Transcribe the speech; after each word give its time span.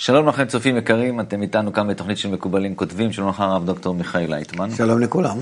שלום 0.00 0.28
לכם 0.28 0.44
צופים 0.44 0.76
יקרים, 0.76 1.20
אתם 1.20 1.42
איתנו 1.42 1.72
כאן 1.72 1.88
בתוכנית 1.88 2.18
של 2.18 2.28
מקובלים 2.28 2.74
כותבים, 2.74 3.12
שלום 3.12 3.28
לך 3.28 3.40
הרב 3.40 3.66
דוקטור 3.66 3.94
מיכאל 3.94 4.26
לייטמן. 4.28 4.74
שלום 4.74 5.00
לכולם. 5.00 5.38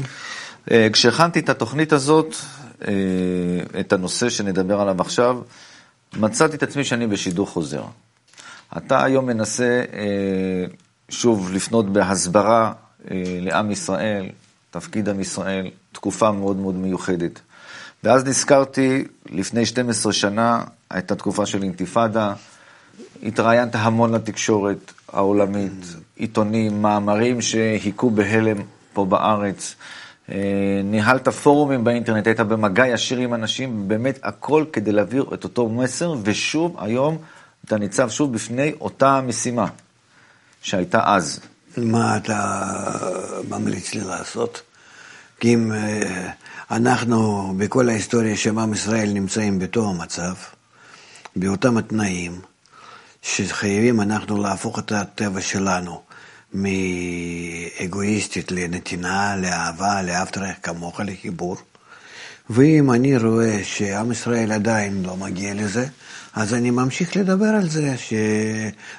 אה, 0.71 0.89
כשהכנתי 0.93 1.39
את 1.39 1.49
התוכנית 1.49 1.93
הזאת, 1.93 2.35
אה, 2.89 2.93
את 3.81 3.93
הנושא 3.93 4.31
שנדבר 4.31 4.81
עליו 4.81 5.01
עכשיו, 5.01 5.41
מצאתי 6.17 6.57
את 6.57 6.63
עצמי 6.63 6.85
שאני 6.85 7.07
בשידור 7.07 7.47
חוזר. 7.47 7.83
אתה 8.77 9.05
היום 9.05 9.27
מנסה 9.27 9.83
אה, 9.93 10.65
שוב 11.09 11.53
לפנות 11.53 11.93
בהסברה 11.93 12.73
לעם 13.41 13.71
ישראל, 13.71 14.27
תפקיד 14.71 15.09
עם 15.09 15.21
ישראל, 15.21 15.71
תקופה 15.93 16.33
מאוד 16.33 16.57
מאוד 16.57 16.75
מיוחדת. 16.75 17.41
ואז 18.05 18.25
נזכרתי, 18.25 19.05
לפני 19.31 19.67
12 19.67 20.13
שנה, 20.13 20.65
הייתה 20.91 21.15
תקופה 21.15 21.47
של 21.47 21.63
אינתיפאדה, 21.63 22.35
התראיינת 23.23 23.75
המון 23.75 24.15
לתקשורת 24.15 24.93
העולמית, 25.13 25.73
עיתונים, 26.17 26.83
מאמרים 26.83 27.41
שהיכו 27.41 28.11
בהלם 28.11 28.57
פה 28.93 29.05
בארץ. 29.05 29.75
אה, 30.33 30.81
ניהלת 30.85 31.29
פורומים 31.29 31.85
באינטרנט, 31.85 32.27
היית 32.27 32.41
במגע 32.41 32.87
ישיר 32.87 33.19
עם 33.19 33.35
אנשים, 33.35 33.89
באמת 33.89 34.19
הכל 34.23 34.65
כדי 34.73 34.93
להעביר 34.93 35.27
את 35.35 35.45
אותו 35.45 35.69
מסר, 35.69 36.15
ושוב, 36.23 36.77
היום 36.79 37.19
אתה 37.65 37.79
ניצב 37.79 38.11
שוב 38.11 38.33
בפני 38.33 38.73
אותה 38.81 39.21
משימה 39.21 39.67
שהייתה 40.63 41.01
אז. 41.05 41.41
מה 41.77 42.17
אתה 42.17 42.63
ממליץ 43.49 43.95
לי 43.95 44.01
לעשות? 44.01 44.63
כי 45.41 45.55
אם 45.55 45.73
אה, 45.73 46.31
אנחנו 46.71 47.53
בכל 47.57 47.89
ההיסטוריה 47.89 48.37
של 48.37 48.59
עם 48.59 48.73
ישראל 48.73 49.13
נמצאים 49.13 49.59
באותו 49.59 49.89
המצב, 49.89 50.35
באותם 51.37 51.77
התנאים, 51.77 52.41
שחייבים 53.23 54.01
אנחנו 54.01 54.43
להפוך 54.43 54.79
את 54.79 54.93
הטבע 54.93 55.41
שלנו 55.41 56.03
מאגואיסטית 56.55 58.53
לנתינה, 58.53 59.37
לאהבה, 59.37 60.03
לאהבת 60.03 60.39
רעך 60.39 60.57
כמוך, 60.63 61.01
לחיבור. 61.01 61.57
ואם 62.51 62.91
אני 62.91 63.17
רואה 63.17 63.61
שעם 63.65 64.13
ישראל 64.13 64.53
עדיין 64.53 65.03
לא 65.03 65.17
מגיע 65.17 65.55
לזה, 65.55 65.87
אז 66.35 66.55
אני 66.55 66.71
ממשיך 66.71 67.17
לדבר 67.17 67.47
על 67.47 67.69
זה, 67.69 67.97
ש... 67.97 68.13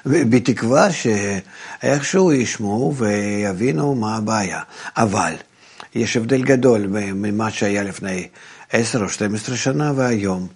בתקווה 0.06 0.88
שאיכשהו 0.92 2.32
ישמעו 2.32 2.94
ויבינו 2.96 3.94
מה 3.94 4.16
הבעיה. 4.16 4.60
אבל 4.96 5.34
יש 5.94 6.16
הבדל 6.16 6.42
גדול 6.42 6.86
ממה 7.14 7.50
שהיה 7.50 7.82
לפני 7.82 8.28
10 8.72 9.02
או 9.02 9.08
12 9.08 9.56
שנה 9.56 9.92
והיום, 9.96 10.46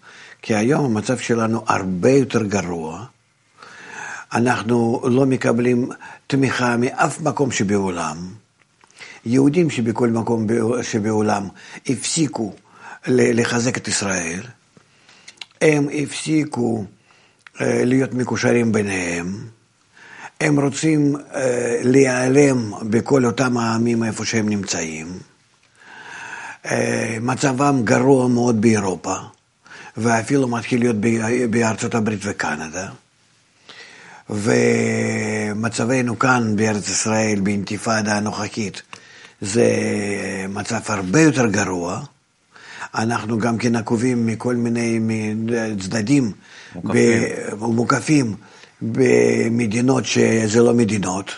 כי 0.42 0.54
היום 0.54 0.84
המצב 0.84 1.18
שלנו 1.18 1.64
הרבה 1.66 2.10
יותר 2.10 2.42
גרוע. 2.42 3.04
אנחנו 4.34 5.00
לא 5.04 5.26
מקבלים 5.26 5.88
תמיכה 6.26 6.76
מאף 6.76 7.20
מקום 7.20 7.50
שבעולם. 7.50 8.16
יהודים 9.26 9.70
שבכל 9.70 10.08
מקום 10.08 10.46
שבעולם 10.82 11.48
הפסיקו 11.86 12.52
לחזק 13.06 13.76
את 13.76 13.88
ישראל, 13.88 14.40
הם 15.60 15.88
הפסיקו 16.02 16.84
אה, 17.60 17.84
להיות 17.84 18.14
מקושרים 18.14 18.72
ביניהם, 18.72 19.34
הם 20.40 20.60
רוצים 20.60 21.16
אה, 21.34 21.80
להיעלם 21.84 22.72
בכל 22.90 23.24
אותם 23.26 23.58
העמים 23.58 24.04
איפה 24.04 24.24
שהם 24.24 24.48
נמצאים. 24.48 25.06
אה, 26.66 27.16
מצבם 27.20 27.80
גרוע 27.84 28.28
מאוד 28.28 28.60
באירופה, 28.60 29.14
ואפילו 29.96 30.48
מתחיל 30.48 30.80
להיות 30.80 30.96
בארצות 31.50 31.94
הברית 31.94 32.20
וקנדה. 32.22 32.88
ומצבנו 34.30 36.18
כאן 36.18 36.56
בארץ 36.56 36.88
ישראל, 36.88 37.40
באינתיפאדה 37.40 38.16
הנוכחית, 38.16 38.82
זה 39.40 39.66
מצב 40.48 40.80
הרבה 40.86 41.20
יותר 41.20 41.46
גרוע. 41.46 42.00
אנחנו 42.94 43.38
גם 43.38 43.58
כן 43.58 43.76
עקובים 43.76 44.26
מכל 44.26 44.54
מיני 44.54 45.00
צדדים 45.80 46.32
מוקפים 47.58 48.34
במדינות 48.82 50.04
שזה 50.04 50.62
לא 50.62 50.74
מדינות, 50.74 51.30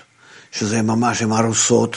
שזה 0.52 0.82
ממש 0.82 1.22
הן 1.22 1.32
ארוסות, 1.32 1.96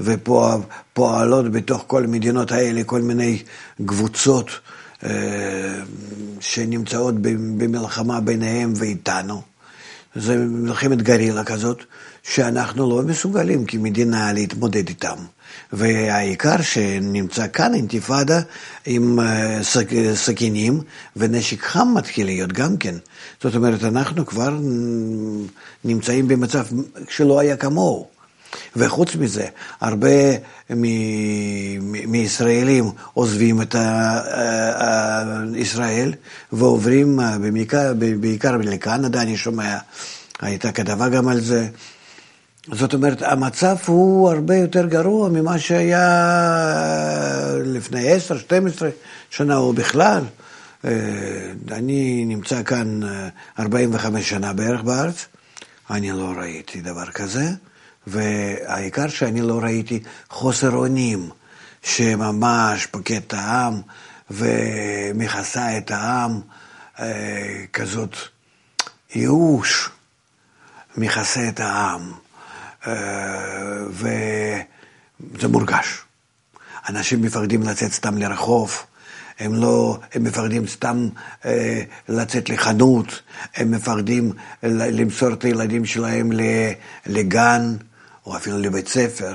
ופועלות 0.00 1.52
בתוך 1.52 1.84
כל 1.86 2.04
המדינות 2.04 2.52
האלה 2.52 2.84
כל 2.84 3.02
מיני 3.02 3.42
קבוצות 3.86 4.50
אה, 5.04 5.80
שנמצאות 6.40 7.14
במלחמה 7.22 8.20
ביניהם 8.20 8.72
ואיתנו. 8.76 9.51
זה 10.14 10.36
מלחמת 10.36 11.02
גרילה 11.02 11.44
כזאת, 11.44 11.82
שאנחנו 12.22 12.90
לא 12.90 13.02
מסוגלים 13.02 13.64
כמדינה 13.66 14.32
להתמודד 14.32 14.88
איתם. 14.88 15.16
והעיקר 15.72 16.62
שנמצא 16.62 17.46
כאן 17.52 17.74
אינתיפאדה 17.74 18.40
עם 18.86 19.20
אה, 19.20 19.60
סכינים 20.14 20.80
ונשק 21.16 21.62
חם 21.62 21.88
מתחיל 21.96 22.26
להיות 22.26 22.52
גם 22.52 22.76
כן. 22.76 22.94
זאת 23.42 23.54
אומרת, 23.54 23.84
אנחנו 23.84 24.26
כבר 24.26 24.58
נמצאים 25.84 26.28
במצב 26.28 26.66
שלא 27.08 27.40
היה 27.40 27.56
כמוהו. 27.56 28.11
וחוץ 28.76 29.16
מזה, 29.16 29.46
הרבה 29.80 30.08
מישראלים 32.06 32.84
עוזבים 33.14 33.62
את 33.62 33.74
ישראל 35.56 36.12
ועוברים 36.52 37.20
אה, 37.20 37.38
בעיקר, 37.38 37.92
בעיקר 38.20 38.56
לקנדה, 38.56 39.22
אני 39.22 39.36
שומע, 39.36 39.78
הייתה 40.40 40.72
כתבה 40.72 41.08
גם 41.08 41.28
על 41.28 41.40
זה. 41.40 41.68
זאת 42.72 42.94
אומרת, 42.94 43.22
המצב 43.22 43.76
הוא 43.86 44.30
הרבה 44.30 44.56
יותר 44.56 44.86
גרוע 44.86 45.28
ממה 45.28 45.58
שהיה 45.58 45.98
לפני 47.64 48.12
10, 48.12 48.38
12 48.38 48.90
שנה 49.30 49.56
או 49.56 49.72
בכלל. 49.72 50.24
אה, 50.84 50.90
אני 51.70 52.24
נמצא 52.24 52.62
כאן 52.62 53.00
45 53.58 54.24
אה, 54.24 54.28
שנה 54.28 54.52
בערך 54.52 54.82
בארץ, 54.82 55.26
אני 55.90 56.10
לא 56.10 56.32
ראיתי 56.36 56.80
דבר 56.80 57.06
כזה. 57.06 57.44
והעיקר 58.06 59.08
שאני 59.08 59.40
לא 59.40 59.58
ראיתי 59.58 60.02
חוסר 60.30 60.70
אונים 60.70 61.30
שממש 61.82 62.86
פוקד 62.86 63.20
את 63.26 63.32
העם 63.32 63.80
ומכסה 64.30 65.78
את 65.78 65.90
העם, 65.90 66.40
אה, 67.00 67.64
כזאת 67.72 68.16
ייאוש 69.14 69.90
מכסה 70.96 71.48
את 71.48 71.60
העם, 71.60 72.12
אה, 72.86 72.92
וזה 73.90 75.48
מורגש. 75.48 75.98
אנשים 76.88 77.22
מפחדים 77.22 77.62
לצאת 77.62 77.92
סתם 77.92 78.18
לרחוב, 78.18 78.82
הם 79.38 79.54
לא, 79.54 79.98
הם 80.14 80.24
מפחדים 80.24 80.66
סתם 80.66 81.08
אה, 81.44 81.82
לצאת 82.08 82.48
לחנות, 82.48 83.22
הם 83.54 83.70
מפחדים 83.70 84.32
למסור 84.62 85.32
את 85.32 85.44
הילדים 85.44 85.84
שלהם 85.84 86.30
לגן. 87.06 87.76
או 88.26 88.36
אפילו 88.36 88.58
לבית 88.58 88.88
ספר. 88.88 89.34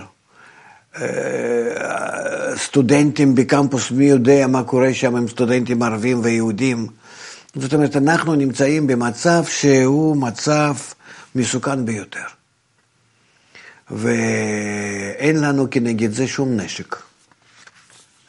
אה, 1.01 2.55
סטודנטים 2.57 3.35
בקמפוס, 3.35 3.91
מי 3.91 4.05
יודע 4.05 4.47
מה 4.47 4.63
קורה 4.63 4.93
שם 4.93 5.15
עם 5.15 5.27
סטודנטים 5.27 5.83
ערבים 5.83 6.19
ויהודים. 6.23 6.87
זאת 7.55 7.73
אומרת, 7.73 7.95
אנחנו 7.95 8.35
נמצאים 8.35 8.87
במצב 8.87 9.43
שהוא 9.45 10.17
מצב 10.17 10.75
מסוכן 11.35 11.85
ביותר. 11.85 12.23
ואין 13.91 15.39
לנו 15.39 15.67
כנגד 15.71 16.11
זה 16.11 16.27
שום 16.27 16.57
נשק. 16.59 16.95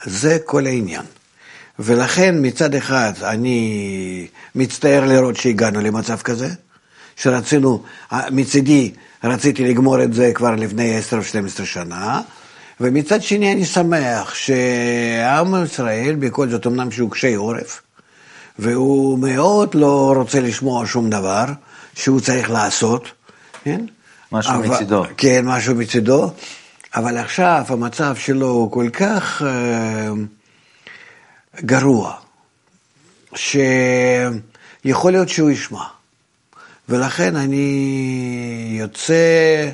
זה 0.04 0.38
כל 0.44 0.66
העניין. 0.66 1.04
ולכן 1.78 2.34
מצד 2.38 2.74
אחד 2.74 3.12
אני 3.22 4.26
מצטער 4.54 5.06
לראות 5.06 5.36
שהגענו 5.36 5.80
למצב 5.80 6.16
כזה, 6.16 6.48
שרצינו, 7.16 7.82
מצידי 8.30 8.92
רציתי 9.24 9.64
לגמור 9.64 10.02
את 10.02 10.14
זה 10.14 10.32
כבר 10.34 10.54
לפני 10.54 10.96
10 10.96 11.16
או 11.16 11.22
12 11.22 11.66
שנה, 11.66 12.20
ומצד 12.80 13.22
שני 13.22 13.52
אני 13.52 13.64
שמח 13.64 14.34
שעם 14.34 15.64
ישראל, 15.64 16.16
בכל 16.18 16.48
זאת, 16.48 16.66
אמנם 16.66 16.90
שהוא 16.90 17.10
קשי 17.10 17.34
עורף, 17.34 17.82
והוא 18.58 19.18
מאוד 19.18 19.74
לא 19.74 20.12
רוצה 20.16 20.40
לשמוע 20.40 20.86
שום 20.86 21.10
דבר 21.10 21.44
שהוא 21.94 22.20
צריך 22.20 22.50
לעשות, 22.50 23.08
כן? 23.64 23.80
משהו 24.32 24.54
אבל, 24.54 24.68
מצידו. 24.68 25.04
כן, 25.16 25.44
משהו 25.44 25.74
מצידו, 25.74 26.30
אבל 26.94 27.16
עכשיו 27.16 27.64
המצב 27.68 28.16
שלו 28.16 28.46
הוא 28.46 28.72
כל 28.72 28.88
כך 28.92 29.42
uh, 29.42 29.44
גרוע, 31.60 32.14
שיכול 33.34 35.12
להיות 35.12 35.28
שהוא 35.28 35.50
ישמע. 35.50 35.97
ולכן 36.88 37.36
אני 37.36 38.76
יוצא 38.80 39.70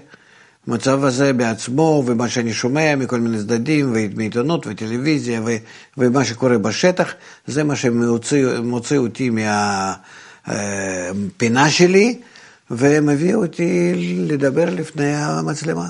במצב 0.66 1.04
הזה 1.04 1.32
בעצמו, 1.32 2.02
ומה 2.06 2.28
שאני 2.28 2.52
שומע 2.52 2.96
מכל 2.96 3.20
מיני 3.20 3.38
צדדים, 3.38 3.92
ומעיתונות 3.94 4.66
וטלוויזיה, 4.66 5.40
ו, 5.44 5.50
ומה 5.98 6.24
שקורה 6.24 6.58
בשטח, 6.58 7.12
זה 7.46 7.64
מה 7.64 7.76
שמוציא 7.76 8.98
אותי 8.98 9.30
מהפינה 10.46 11.64
אה, 11.64 11.70
שלי, 11.70 12.20
והם 12.70 13.08
הביאו 13.08 13.42
אותי 13.42 13.92
לדבר 14.28 14.70
לפני 14.70 15.14
המצלמה. 15.14 15.88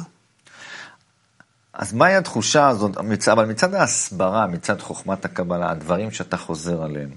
אז 1.72 1.92
מהי 1.92 2.14
התחושה 2.14 2.68
הזאת, 2.68 2.96
אבל 3.32 3.44
מצד 3.44 3.74
ההסברה, 3.74 4.46
מצד 4.46 4.80
חוכמת 4.80 5.24
הקבלה, 5.24 5.70
הדברים 5.70 6.10
שאתה 6.10 6.36
חוזר 6.36 6.82
עליהם, 6.82 7.10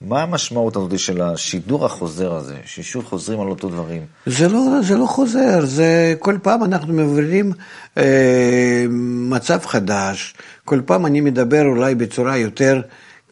מה 0.00 0.22
המשמעות 0.22 0.76
הזאת 0.76 0.98
של 0.98 1.22
השידור 1.22 1.86
החוזר 1.86 2.34
הזה, 2.34 2.56
ששוב 2.64 3.04
חוזרים 3.04 3.40
על 3.40 3.48
אותו 3.48 3.68
דברים? 3.68 4.02
זה 4.26 4.48
לא, 4.48 4.64
זה 4.82 4.96
לא 4.96 5.06
חוזר, 5.06 5.64
זה 5.64 6.14
כל 6.18 6.38
פעם 6.42 6.64
אנחנו 6.64 6.92
מבררים 6.92 7.52
אה, 7.98 8.86
מצב 9.30 9.66
חדש, 9.66 10.34
כל 10.64 10.80
פעם 10.86 11.06
אני 11.06 11.20
מדבר 11.20 11.64
אולי 11.64 11.94
בצורה 11.94 12.36
יותר 12.36 12.80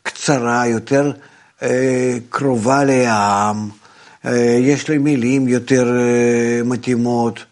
קצרה, 0.02 0.66
יותר 0.66 1.12
אה, 1.62 2.16
קרובה 2.28 2.84
לעם, 2.84 3.68
אה, 4.26 4.58
יש 4.60 4.88
לי 4.88 4.98
מילים 4.98 5.48
יותר 5.48 5.96
אה, 5.96 6.60
מתאימות, 6.64 7.44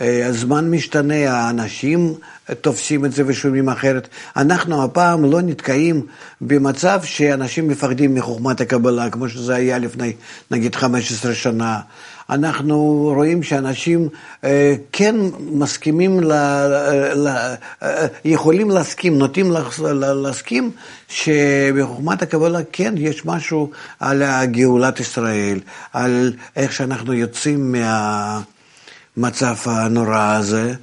אה, 0.00 0.26
הזמן 0.26 0.70
משתנה, 0.70 1.30
האנשים 1.30 2.14
תופסים 2.60 3.04
את 3.04 3.12
זה 3.12 3.22
ושומעים 3.26 3.68
אחרת. 3.68 4.08
אנחנו 4.36 4.84
הפעם 4.84 5.24
לא 5.24 5.40
נתקעים 5.42 6.06
במצב 6.40 7.00
שאנשים 7.04 7.68
מפחדים 7.68 8.14
מחוכמת 8.14 8.60
הקבלה, 8.60 9.10
כמו 9.10 9.28
שזה 9.28 9.54
היה 9.54 9.78
לפני 9.78 10.12
נגיד 10.50 10.74
15 10.74 11.34
שנה. 11.34 11.80
אנחנו 12.30 12.76
רואים 13.16 13.42
שאנשים 13.42 14.08
אה, 14.44 14.74
כן 14.92 15.16
מסכימים, 15.40 16.20
ל, 16.20 16.32
ל, 17.14 17.28
אה, 17.82 18.06
יכולים 18.24 18.70
להסכים, 18.70 19.18
נוטים 19.18 19.50
להס- 19.52 19.80
להסכים 20.22 20.70
שבחוכמת 21.08 22.22
הקבלה 22.22 22.58
כן 22.72 22.94
יש 22.96 23.26
משהו 23.26 23.70
על 24.00 24.22
גאולת 24.44 25.00
ישראל, 25.00 25.60
על 25.92 26.32
איך 26.56 26.72
שאנחנו 26.72 27.12
יוצאים 27.12 27.74
מהמצב 29.16 29.54
הנורא 29.66 30.36
הזה. 30.38 30.74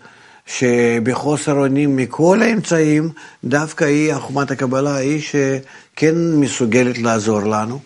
שבחוסר 0.57 1.53
אונים 1.53 1.95
מכל 1.95 2.41
האמצעים, 2.41 3.09
דווקא 3.43 3.83
היא, 3.83 4.13
חוכמת 4.15 4.51
הקבלה, 4.51 4.95
היא 4.95 5.21
שכן 5.21 6.15
מסוגלת 6.15 6.97
לעזור 6.97 7.39
לנו, 7.39 7.79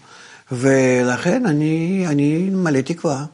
ולכן 0.52 1.46
אני, 1.46 2.06
אני 2.08 2.50
מלא 2.54 2.82
תקווה. 2.82 3.26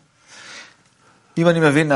אם 1.38 1.48
אני 1.48 1.60
מבין, 1.60 1.92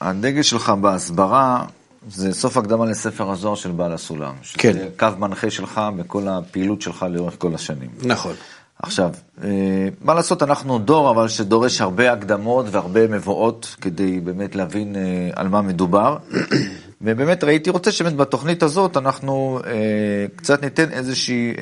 הדגל 0.00 0.42
שלך 0.42 0.70
בהסברה 0.80 1.64
זה 2.10 2.34
סוף 2.34 2.56
הקדמה 2.56 2.86
לספר 2.86 3.30
הזוהר 3.30 3.54
של 3.54 3.70
בעל 3.70 3.92
הסולם. 3.92 4.34
כן. 4.54 4.72
שזה 4.72 4.88
קו 4.98 5.08
מנחה 5.18 5.50
שלך 5.50 5.80
בכל 5.96 6.28
הפעילות 6.28 6.82
שלך 6.82 7.06
לאורך 7.10 7.34
כל 7.38 7.54
השנים. 7.54 7.90
נכון. 8.02 8.34
עכשיו, 8.82 9.10
אה, 9.44 9.88
מה 10.00 10.14
לעשות, 10.14 10.42
אנחנו 10.42 10.78
דור, 10.78 11.10
אבל 11.10 11.28
שדורש 11.28 11.80
הרבה 11.80 12.12
הקדמות 12.12 12.66
והרבה 12.70 13.08
מבואות 13.08 13.76
כדי 13.80 14.20
באמת 14.20 14.54
להבין 14.54 14.96
אה, 14.96 15.30
על 15.36 15.48
מה 15.48 15.62
מדובר. 15.62 16.16
ובאמת 17.02 17.42
הייתי 17.42 17.70
רוצה 17.70 17.92
שבאמת 17.92 18.16
בתוכנית 18.16 18.62
הזאת 18.62 18.96
אנחנו 18.96 19.60
אה, 19.66 20.26
קצת 20.36 20.62
ניתן 20.62 20.92
איזושהי 20.92 21.54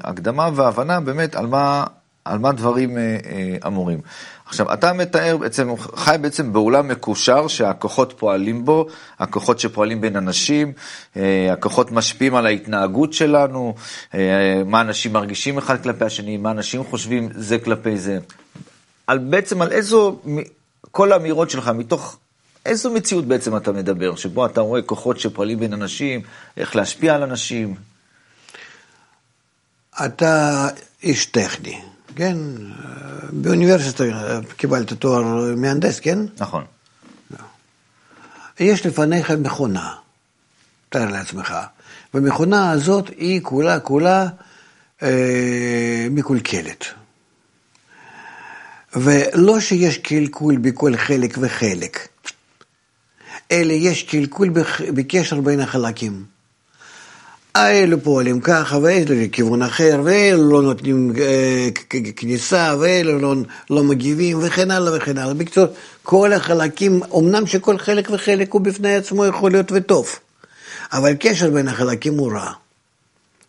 הקדמה 0.00 0.48
והבנה 0.54 1.00
באמת 1.00 1.34
על 1.36 1.46
מה, 1.46 1.84
על 2.24 2.38
מה 2.38 2.52
דברים 2.52 2.98
אמורים. 3.66 4.00
עכשיו, 4.52 4.72
אתה 4.72 4.92
מתאר 4.92 5.36
בעצם, 5.36 5.68
חי 5.96 6.16
בעצם 6.20 6.52
בעולם 6.52 6.88
מקושר 6.88 7.48
שהכוחות 7.48 8.14
פועלים 8.18 8.64
בו, 8.64 8.86
הכוחות 9.18 9.60
שפועלים 9.60 10.00
בין 10.00 10.16
אנשים, 10.16 10.72
אה, 11.16 11.52
הכוחות 11.52 11.92
משפיעים 11.92 12.34
על 12.34 12.46
ההתנהגות 12.46 13.12
שלנו, 13.12 13.74
אה, 14.14 14.62
מה 14.66 14.80
אנשים 14.80 15.12
מרגישים 15.12 15.58
אחד 15.58 15.82
כלפי 15.82 16.04
השני, 16.04 16.36
מה 16.36 16.50
אנשים 16.50 16.84
חושבים 16.84 17.28
זה 17.34 17.58
כלפי 17.58 17.98
זה. 17.98 18.18
על 19.06 19.18
בעצם 19.18 19.62
על 19.62 19.72
איזו, 19.72 20.20
כל 20.90 21.12
האמירות 21.12 21.50
שלך, 21.50 21.68
מתוך 21.68 22.18
איזו 22.66 22.90
מציאות 22.90 23.24
בעצם 23.24 23.56
אתה 23.56 23.72
מדבר, 23.72 24.16
שבו 24.16 24.46
אתה 24.46 24.60
רואה 24.60 24.82
כוחות 24.82 25.20
שפועלים 25.20 25.58
בין 25.58 25.72
אנשים, 25.72 26.20
איך 26.56 26.76
להשפיע 26.76 27.14
על 27.14 27.22
אנשים. 27.22 27.74
אתה 30.04 30.68
איש 31.02 31.26
טכני, 31.26 31.80
כן? 32.16 32.36
באוניברסיטה 33.32 34.04
קיבלת 34.56 34.92
תואר 34.92 35.22
מהנדס, 35.56 36.00
כן? 36.00 36.18
נכון. 36.38 36.64
יש 38.60 38.86
לפניך 38.86 39.30
מכונה, 39.30 39.94
תאר 40.88 41.08
לעצמך. 41.08 41.54
והמכונה 42.14 42.70
הזאת 42.70 43.08
היא 43.08 43.40
כולה 43.42 43.80
כולה 43.80 44.28
אה, 45.02 46.06
מקולקלת. 46.10 46.84
ולא 48.96 49.60
שיש 49.60 49.98
קלקול 49.98 50.56
בכל 50.56 50.96
חלק 50.96 51.38
וחלק, 51.40 52.08
אלא 53.50 53.72
יש 53.72 54.02
קלקול 54.02 54.48
בקשר 54.94 55.40
בין 55.40 55.60
החלקים. 55.60 56.31
האלו 57.54 58.02
פועלים 58.02 58.40
ככה, 58.40 58.78
ואלו 58.82 59.14
לכיוון 59.14 59.62
אחר, 59.62 60.00
ואלו 60.04 60.50
לא 60.50 60.62
נותנים 60.62 61.12
אה, 61.20 61.68
כניסה, 62.16 62.74
ואלו 62.80 63.18
לא, 63.18 63.34
לא 63.70 63.84
מגיבים, 63.84 64.38
וכן 64.42 64.70
הלאה 64.70 64.96
וכן 64.96 65.18
הלאה. 65.18 65.34
בקיצור, 65.34 65.66
כל 66.02 66.32
החלקים, 66.32 67.00
אמנם 67.18 67.46
שכל 67.46 67.78
חלק 67.78 68.10
וחלק 68.10 68.52
הוא 68.52 68.60
בפני 68.60 68.94
עצמו 68.94 69.26
יכול 69.26 69.50
להיות 69.50 69.72
וטוב, 69.72 70.18
אבל 70.92 71.14
קשר 71.20 71.50
בין 71.50 71.68
החלקים 71.68 72.18
הוא 72.18 72.32
רע. 72.32 72.52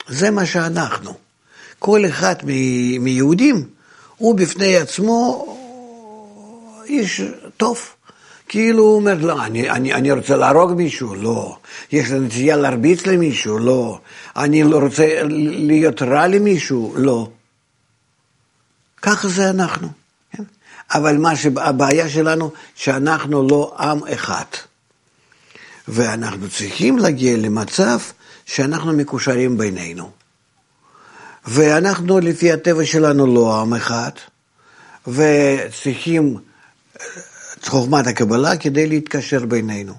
זה 0.08 0.32
מה 0.32 0.46
שאנחנו. 0.46 1.14
כל 1.80 2.06
אחד 2.06 2.36
מיהודים 3.00 3.68
הוא 4.18 4.36
בפני 4.36 4.78
עצמו 4.78 5.46
איש 6.86 7.22
טוב. 7.58 7.93
כאילו 8.54 8.84
הוא 8.84 8.96
אומר, 8.96 9.14
לא, 9.22 9.46
אני, 9.46 9.70
אני, 9.70 9.94
אני 9.94 10.12
רוצה 10.12 10.36
להרוג 10.36 10.74
מישהו, 10.74 11.16
לא. 11.16 11.58
יש 11.92 12.12
לי 12.12 12.20
נטייה 12.20 12.56
להרביץ 12.56 13.06
למישהו, 13.06 13.60
לא. 13.60 14.00
אני 14.36 14.64
לא 14.64 14.78
רוצה 14.78 15.20
להיות 15.68 16.02
רע 16.02 16.28
למישהו, 16.28 16.94
לא. 16.98 17.30
ככה 19.02 19.28
זה 19.28 19.50
אנחנו. 19.50 19.88
כן? 20.32 20.44
אבל 20.94 21.18
מה 21.18 21.36
שהבעיה 21.36 22.10
שלנו, 22.10 22.52
שאנחנו 22.76 23.48
לא 23.48 23.76
עם 23.80 24.00
אחד. 24.08 24.46
ואנחנו 25.88 26.50
צריכים 26.50 26.98
להגיע 26.98 27.38
למצב 27.38 28.00
שאנחנו 28.46 28.94
מקושרים 28.94 29.58
בינינו. 29.58 30.12
ואנחנו 31.46 32.20
לפי 32.20 32.52
הטבע 32.52 32.86
שלנו 32.86 33.34
לא 33.34 33.62
עם 33.62 33.74
אחד, 33.74 34.12
וצריכים 35.08 36.38
את 37.64 37.68
חוכמת 37.68 38.08
הקבלה 38.08 38.58
כדי 38.58 38.88
להתקשר 38.88 39.46
בינינו. 39.46 39.94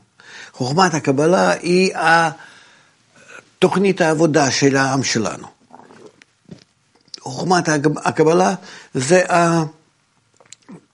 חוכמת 0.53 0.95
הקבלה 0.95 1.51
היא 1.51 1.93
תוכנית 3.59 4.01
העבודה 4.01 4.51
של 4.51 4.77
העם 4.77 5.03
שלנו. 5.03 5.47
חוכמת 7.21 7.69
הקבלה 7.97 8.55
זה 8.95 9.23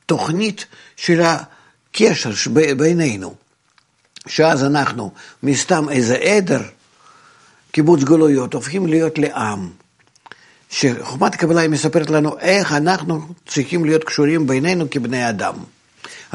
התוכנית 0.05 0.67
של 0.97 1.23
הקשר 1.23 2.31
בינינו, 2.77 3.35
שאז 4.27 4.65
אנחנו 4.65 5.13
מסתם 5.43 5.89
איזה 5.89 6.17
עדר, 6.17 6.63
קיבוץ 7.73 8.03
גלויות, 8.03 8.55
הופכים 8.55 8.87
להיות 8.87 9.19
לעם. 9.19 9.71
שחוכמת 10.71 11.35
הקבלה 11.35 11.61
היא 11.61 11.71
מספרת 11.71 12.11
לנו 12.11 12.39
איך 12.39 12.73
אנחנו 12.73 13.27
צריכים 13.47 13.85
להיות 13.85 14.05
קשורים 14.05 14.47
בינינו 14.47 14.91
כבני 14.91 15.29
אדם. 15.29 15.55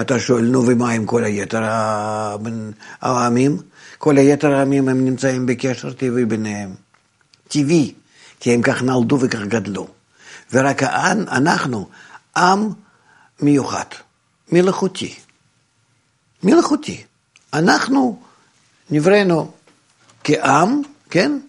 אתה 0.01 0.19
שואל, 0.19 0.45
נו 0.45 0.67
ומה 0.67 0.91
עם 0.91 1.05
כל 1.05 1.23
היתר 1.23 1.63
העמים? 3.01 3.57
כל 3.97 4.17
היתר 4.17 4.53
העמים 4.53 4.89
הם 4.89 5.05
נמצאים 5.05 5.45
בקשר 5.45 5.93
טבעי 5.93 6.25
ביניהם. 6.25 6.75
טבעי, 7.47 7.93
כי 8.39 8.53
הם 8.53 8.61
כך 8.61 8.81
נולדו 8.81 9.17
וכך 9.21 9.41
גדלו. 9.41 9.87
ורק 10.53 10.83
אנחנו 10.83 11.87
עם 12.37 12.69
מיוחד, 13.41 13.85
מלאכותי. 14.51 15.15
מלאכותי. 16.43 17.03
אנחנו 17.53 18.19
נבראנו 18.89 19.51
כעם, 20.23 20.81
כן? 21.09 21.39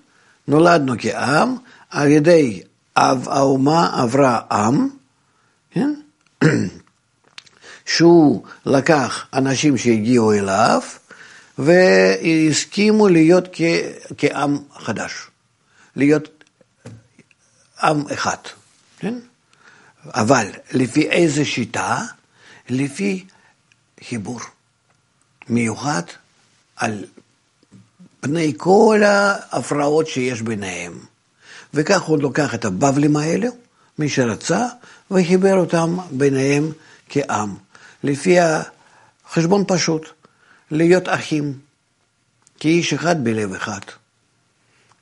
נולדנו 0.48 0.94
כעם, 0.98 1.56
על 1.90 2.08
ידי 2.08 2.62
אב 2.96 3.28
האומה 3.28 4.02
עברה 4.02 4.40
עם, 4.50 4.88
כן? 5.70 5.94
שהוא 7.86 8.44
לקח 8.66 9.26
אנשים 9.32 9.78
שהגיעו 9.78 10.32
אליו 10.32 10.80
והסכימו 11.58 13.08
להיות 13.08 13.48
כ, 13.52 13.60
כעם 14.18 14.58
חדש, 14.78 15.12
להיות 15.96 16.44
עם 17.82 18.04
אחד, 18.12 18.36
כן? 18.98 19.14
אבל 20.06 20.46
לפי 20.72 21.08
איזה 21.10 21.44
שיטה? 21.44 22.04
לפי 22.68 23.24
חיבור 24.04 24.40
מיוחד 25.48 26.02
על 26.76 27.04
פני 28.20 28.52
כל 28.56 29.02
ההפרעות 29.04 30.06
שיש 30.08 30.42
ביניהם. 30.42 30.98
וכך 31.74 32.02
הוא 32.02 32.18
לוקח 32.18 32.54
את 32.54 32.64
הבבלים 32.64 33.16
האלו, 33.16 33.48
מי 33.98 34.08
שרצה, 34.08 34.66
וחיבר 35.10 35.54
אותם 35.54 35.96
ביניהם 36.10 36.72
כעם. 37.08 37.54
לפי 38.02 38.36
החשבון 38.40 39.64
פשוט, 39.68 40.08
להיות 40.70 41.08
אחים, 41.08 41.58
כאיש 42.60 42.92
אחד 42.92 43.24
בלב 43.24 43.54
אחד. 43.54 43.80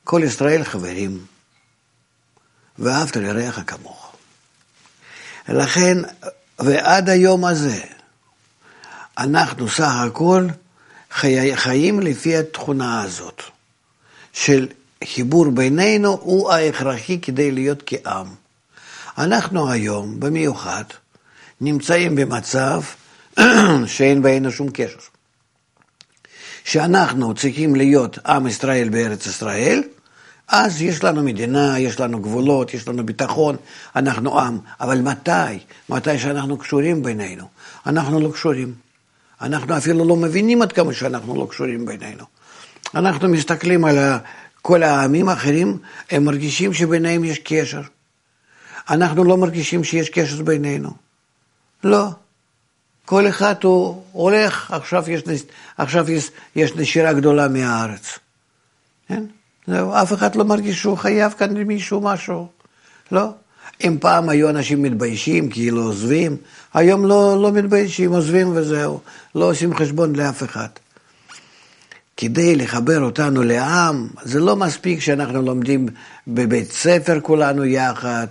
כל 0.05 0.21
ישראל 0.25 0.65
חברים, 0.65 1.27
ואהבת 2.79 3.17
לרעך 3.17 3.61
כמוך. 3.67 4.17
לכן, 5.49 5.99
ועד 6.59 7.09
היום 7.09 7.45
הזה, 7.45 7.81
אנחנו 9.19 9.69
סך 9.69 9.93
הכל 10.07 10.47
חי, 11.11 11.57
חיים 11.57 12.01
לפי 12.01 12.37
התכונה 12.37 13.03
הזאת, 13.03 13.43
של 14.33 14.69
חיבור 15.05 15.51
בינינו 15.51 16.19
הוא 16.21 16.53
ההכרחי 16.53 17.21
כדי 17.21 17.51
להיות 17.51 17.83
כעם. 17.87 18.35
אנחנו 19.19 19.71
היום, 19.71 20.21
במיוחד, 20.21 20.85
נמצאים 21.61 22.17
במצב 22.17 22.81
שאין 23.87 24.23
בינינו 24.23 24.51
שום 24.53 24.69
קשר. 24.73 24.99
שאנחנו 26.65 27.35
צריכים 27.35 27.77
להיות 27.77 28.19
עם 28.27 28.47
ישראל 28.47 28.89
בארץ 28.89 29.27
ישראל, 29.27 29.83
אז 30.49 30.83
יש 30.83 31.05
לנו 31.05 31.23
מדינה, 31.23 31.79
יש 31.79 32.01
לנו 32.01 32.21
גבולות, 32.21 32.75
יש 32.75 32.89
לנו 32.89 33.07
ביטחון, 33.07 33.57
אנחנו 33.97 34.41
עם. 34.41 34.59
אבל 34.81 35.01
מתי? 35.01 35.59
מתי 35.89 36.19
שאנחנו 36.19 36.57
קשורים 36.59 37.03
בינינו? 37.03 37.47
אנחנו 37.87 38.21
לא 38.21 38.31
קשורים. 38.33 38.75
אנחנו 39.41 39.77
אפילו 39.77 40.05
לא 40.05 40.17
מבינים 40.17 40.63
עד 40.63 40.73
כמה 40.73 40.93
שאנחנו 40.93 41.37
לא 41.37 41.47
קשורים 41.51 41.87
בינינו. 41.87 42.25
אנחנו 42.95 43.29
מסתכלים 43.29 43.85
על 43.85 43.99
כל 44.63 44.83
העמים 44.83 45.29
האחרים, 45.29 45.79
הם 46.11 46.25
מרגישים 46.25 46.75
שביניהם 46.75 47.25
יש 47.25 47.39
קשר. 47.39 47.83
אנחנו 48.91 49.25
לא 49.25 49.37
מרגישים 49.37 49.85
שיש 49.85 50.09
קשר 50.09 50.43
בינינו. 50.43 51.04
לא. 51.85 52.09
כל 53.05 53.29
אחד 53.29 53.55
הוא 53.63 54.03
הולך, 54.13 54.71
עכשיו 54.71 55.11
יש, 55.11 55.23
עכשיו 55.79 56.11
יש, 56.11 56.31
יש 56.57 56.75
נשירה 56.77 57.13
גדולה 57.13 57.49
מהארץ. 57.49 58.19
כן? 59.09 59.25
זהו, 59.67 59.93
אף 59.93 60.13
אחד 60.13 60.35
לא 60.35 60.45
מרגיש 60.45 60.81
שהוא 60.81 60.99
חייב 60.99 61.33
כאן 61.33 61.57
למישהו 61.57 62.01
משהו. 62.01 62.49
לא. 63.13 63.31
אם 63.85 63.97
פעם 64.01 64.29
היו 64.29 64.51
אנשים 64.51 64.83
מתביישים, 64.83 65.51
כאילו 65.51 65.83
עוזבים, 65.83 66.37
היום 66.75 67.07
לא, 67.07 67.43
לא 67.43 67.53
מתביישים, 67.53 68.13
עוזבים 68.13 68.57
וזהו. 68.57 69.01
לא 69.35 69.51
עושים 69.51 69.75
חשבון 69.75 70.17
לאף 70.17 70.43
אחד. 70.43 70.69
כדי 72.17 72.57
לחבר 72.57 73.01
אותנו 73.01 73.43
לעם, 73.43 74.09
זה 74.23 74.41
לא 74.41 74.57
מספיק 74.57 75.01
שאנחנו 75.01 75.43
לומדים 75.43 75.89
בבית 76.29 76.73
ספר 76.73 77.21
כולנו 77.21 77.65
יחד, 77.65 78.27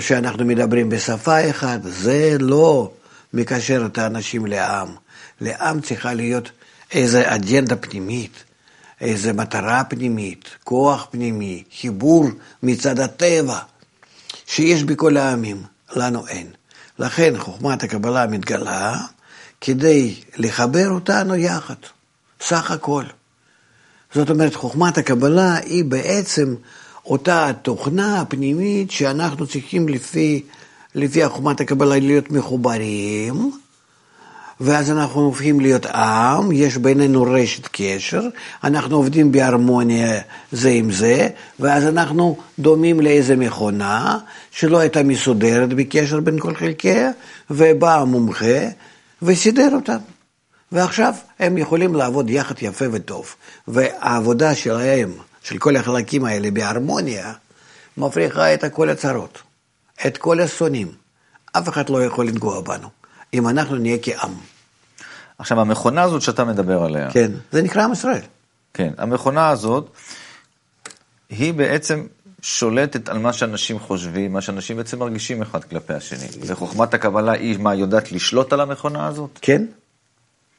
שאנחנו 0.00 0.44
מדברים 0.44 0.88
בשפה 0.88 1.50
אחת, 1.50 1.80
זה 1.82 2.36
לא 2.40 2.90
מקשר 3.32 3.86
את 3.86 3.98
האנשים 3.98 4.46
לעם. 4.46 4.88
לעם 5.40 5.80
צריכה 5.80 6.14
להיות 6.14 6.50
איזו 6.92 7.18
אג'נדה 7.24 7.76
פנימית, 7.76 8.44
איזו 9.00 9.34
מטרה 9.34 9.84
פנימית, 9.84 10.48
כוח 10.64 11.06
פנימי, 11.10 11.64
חיבור 11.80 12.28
מצד 12.62 13.00
הטבע, 13.00 13.58
שיש 14.46 14.84
בכל 14.84 15.16
העמים, 15.16 15.62
לנו 15.96 16.26
אין. 16.26 16.46
לכן 16.98 17.38
חוכמת 17.38 17.82
הקבלה 17.82 18.26
מתגלה 18.26 18.96
כדי 19.60 20.14
לחבר 20.36 20.90
אותנו 20.90 21.36
יחד, 21.36 21.74
סך 22.40 22.70
הכל. 22.70 23.04
זאת 24.14 24.30
אומרת, 24.30 24.54
חוכמת 24.54 24.98
הקבלה 24.98 25.56
היא 25.56 25.84
בעצם 25.84 26.54
אותה 27.06 27.50
תוכנה 27.62 28.20
הפנימית 28.20 28.90
שאנחנו 28.90 29.46
צריכים 29.46 29.88
לפי, 29.88 30.42
לפי 30.94 31.28
חוכמת 31.28 31.60
הקבלה 31.60 31.98
להיות 31.98 32.30
מחוברים, 32.30 33.50
ואז 34.60 34.90
אנחנו 34.90 35.20
הופכים 35.20 35.60
להיות 35.60 35.86
עם, 35.86 36.52
יש 36.52 36.76
בינינו 36.76 37.22
רשת 37.22 37.68
קשר, 37.72 38.22
אנחנו 38.64 38.96
עובדים 38.96 39.32
בהרמוניה 39.32 40.20
זה 40.52 40.68
עם 40.68 40.92
זה, 40.92 41.28
ואז 41.60 41.84
אנחנו 41.86 42.36
דומים 42.58 43.00
לאיזה 43.00 43.36
מכונה 43.36 44.18
שלא 44.50 44.78
הייתה 44.78 45.02
מסודרת 45.02 45.68
בקשר 45.68 46.20
בין 46.20 46.38
כל 46.38 46.54
חלקיה, 46.54 47.10
ובא 47.50 48.00
המומחה 48.00 48.68
וסידר 49.22 49.68
אותם. 49.74 50.15
ועכשיו 50.72 51.14
הם 51.38 51.58
יכולים 51.58 51.94
לעבוד 51.94 52.30
יחד 52.30 52.54
יפה 52.62 52.84
וטוב. 52.92 53.34
והעבודה 53.68 54.54
שלהם, 54.54 55.12
של 55.42 55.58
כל 55.58 55.76
החלקים 55.76 56.24
האלה 56.24 56.50
בהרמוניה, 56.50 57.32
מפריחה 57.96 58.54
את 58.54 58.64
כל 58.72 58.90
הצרות, 58.90 59.42
את 60.06 60.18
כל 60.18 60.40
השונאים. 60.40 60.92
אף 61.52 61.68
אחד 61.68 61.88
לא 61.88 62.04
יכול 62.04 62.26
לנגוע 62.26 62.60
בנו, 62.60 62.88
אם 63.34 63.48
אנחנו 63.48 63.76
נהיה 63.76 63.98
כעם. 64.02 64.34
עכשיו, 65.38 65.60
המכונה 65.60 66.02
הזאת 66.02 66.22
שאתה 66.22 66.44
מדבר 66.44 66.82
עליה... 66.82 67.10
כן, 67.10 67.32
זה 67.52 67.62
נקרא 67.62 67.84
עם 67.84 67.92
ישראל. 67.92 68.20
כן, 68.74 68.92
המכונה 68.98 69.48
הזאת, 69.48 69.90
היא 71.28 71.54
בעצם 71.54 72.06
שולטת 72.42 73.08
על 73.08 73.18
מה 73.18 73.32
שאנשים 73.32 73.78
חושבים, 73.78 74.32
מה 74.32 74.40
שאנשים 74.40 74.76
בעצם 74.76 74.98
מרגישים 74.98 75.42
אחד 75.42 75.64
כלפי 75.64 75.94
השני. 75.94 76.26
וחוכמת 76.40 76.94
הקבלה 76.94 77.32
היא 77.32 77.58
מה, 77.58 77.74
יודעת 77.74 78.12
לשלוט 78.12 78.52
על 78.52 78.60
המכונה 78.60 79.06
הזאת? 79.06 79.38
כן, 79.42 79.64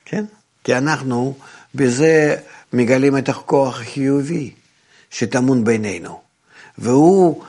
כן. 0.09 0.25
כי 0.63 0.77
אנחנו 0.77 1.35
בזה 1.75 2.35
מגלים 2.73 3.17
את 3.17 3.29
הכוח 3.29 3.79
החיובי 3.79 4.51
שטמון 5.09 5.63
בינינו. 5.63 6.21
והוא 6.77 7.43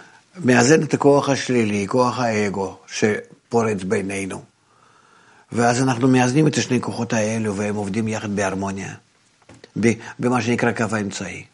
מאזן 0.45 0.83
את 0.83 0.95
הכוח 0.95 1.29
השלילי, 1.29 1.87
כוח 1.89 2.19
האגו 2.19 2.77
שפורץ 2.87 3.83
בינינו. 3.83 4.43
ואז 5.53 5.83
אנחנו 5.83 6.09
מאזנים 6.09 6.47
את 6.47 6.57
השני 6.57 6.81
כוחות 6.81 7.13
האלו 7.13 7.57
והם 7.57 7.75
עובדים 7.75 8.09
יחד 8.09 8.37
בהרמוניה, 8.37 8.95
במה 10.19 10.43
שנקרא 10.43 10.73
קו 10.73 10.85
האמצעי. 10.93 11.45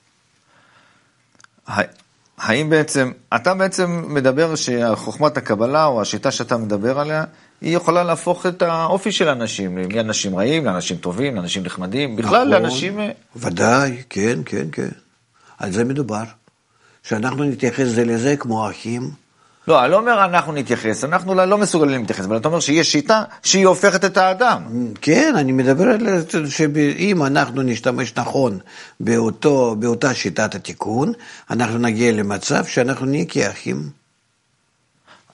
האם 2.38 2.70
בעצם, 2.70 3.12
אתה 3.36 3.54
בעצם 3.54 4.04
מדבר 4.14 4.54
שחוכמת 4.54 5.36
הקבלה 5.36 5.84
או 5.84 6.02
השיטה 6.02 6.30
שאתה 6.30 6.56
מדבר 6.56 6.98
עליה, 7.00 7.24
היא 7.64 7.76
יכולה 7.76 8.04
להפוך 8.04 8.46
את 8.46 8.62
האופי 8.62 9.12
של 9.12 9.28
אנשים, 9.28 9.78
מאנשים 9.94 10.36
רעים 10.36 10.64
לאנשים 10.64 10.96
טובים, 10.96 11.36
לאנשים 11.36 11.62
נחמדים, 11.62 12.16
בכלל 12.16 12.48
נכון, 12.48 12.62
לאנשים... 12.62 13.00
אה, 13.00 13.10
ודאי, 13.36 14.02
כן, 14.10 14.38
כן, 14.44 14.66
כן. 14.72 14.88
על 15.58 15.72
זה 15.72 15.84
מדובר. 15.84 16.22
שאנחנו 17.02 17.44
נתייחס 17.44 17.84
זה 17.84 18.04
לזה 18.04 18.36
כמו 18.36 18.70
אחים. 18.70 19.10
לא, 19.68 19.82
אני 19.82 19.90
לא 19.90 19.96
אומר 19.96 20.24
אנחנו 20.24 20.52
נתייחס, 20.52 21.04
אנחנו 21.04 21.34
לא, 21.34 21.44
לא 21.44 21.58
מסוגלים 21.58 22.00
להתייחס, 22.00 22.24
אבל 22.24 22.36
אתה 22.36 22.48
אומר 22.48 22.60
שיש 22.60 22.92
שיטה 22.92 23.22
שהיא 23.42 23.66
הופכת 23.66 24.04
את 24.04 24.16
האדם. 24.16 24.62
כן, 25.00 25.34
אני 25.36 25.52
מדבר 25.52 25.84
על 25.84 26.00
זה 26.30 26.50
שאם 26.50 27.22
אנחנו 27.22 27.62
נשתמש 27.62 28.12
נכון 28.16 28.58
באותו, 29.00 29.76
באותה 29.78 30.14
שיטת 30.14 30.54
התיקון, 30.54 31.12
אנחנו 31.50 31.78
נגיע 31.78 32.12
למצב 32.12 32.64
שאנחנו 32.64 33.06
נהיה 33.06 33.24
כאחים. 33.28 34.03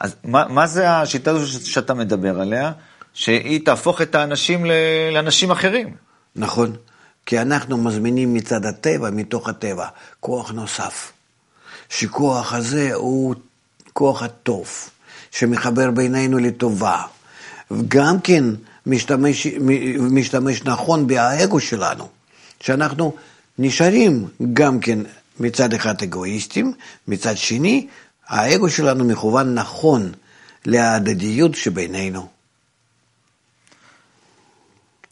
אז 0.01 0.15
מה, 0.25 0.45
מה 0.49 0.67
זה 0.67 0.91
השיטה 0.91 1.31
הזו 1.31 1.71
שאתה 1.71 1.95
מדבר 1.95 2.41
עליה, 2.41 2.73
שהיא 3.15 3.61
תהפוך 3.65 4.03
את 4.03 4.15
האנשים 4.15 4.67
לאנשים 5.13 5.51
אחרים? 5.51 5.95
נכון, 6.37 6.77
כי 7.27 7.41
אנחנו 7.41 7.77
מזמינים 7.77 8.35
מצד 8.35 8.67
הטבע, 8.67 9.11
מתוך 9.11 9.49
הטבע, 9.49 9.87
כוח 10.21 10.51
נוסף. 10.51 11.13
שכוח 11.89 12.53
הזה 12.53 12.95
הוא 12.95 13.35
כוח 13.93 14.23
הטוב, 14.23 14.69
שמחבר 15.31 15.91
בינינו 15.91 16.39
לטובה. 16.39 17.03
גם 17.89 18.21
כן 18.21 18.45
משתמש, 18.87 19.47
משתמש 20.01 20.63
נכון 20.63 21.07
באגו 21.07 21.61
שלנו, 21.61 22.09
שאנחנו 22.61 23.15
נשארים 23.59 24.29
גם 24.53 24.81
כן 24.81 24.99
מצד 25.41 25.75
אחד 25.75 26.03
אגואיסטים, 26.03 26.73
מצד 27.09 27.37
שני 27.37 27.87
האגו 28.31 28.71
שלנו 28.71 29.05
מכוון 29.05 29.55
נכון 29.55 30.13
להדדיות 30.67 31.55
שבינינו. 31.55 32.29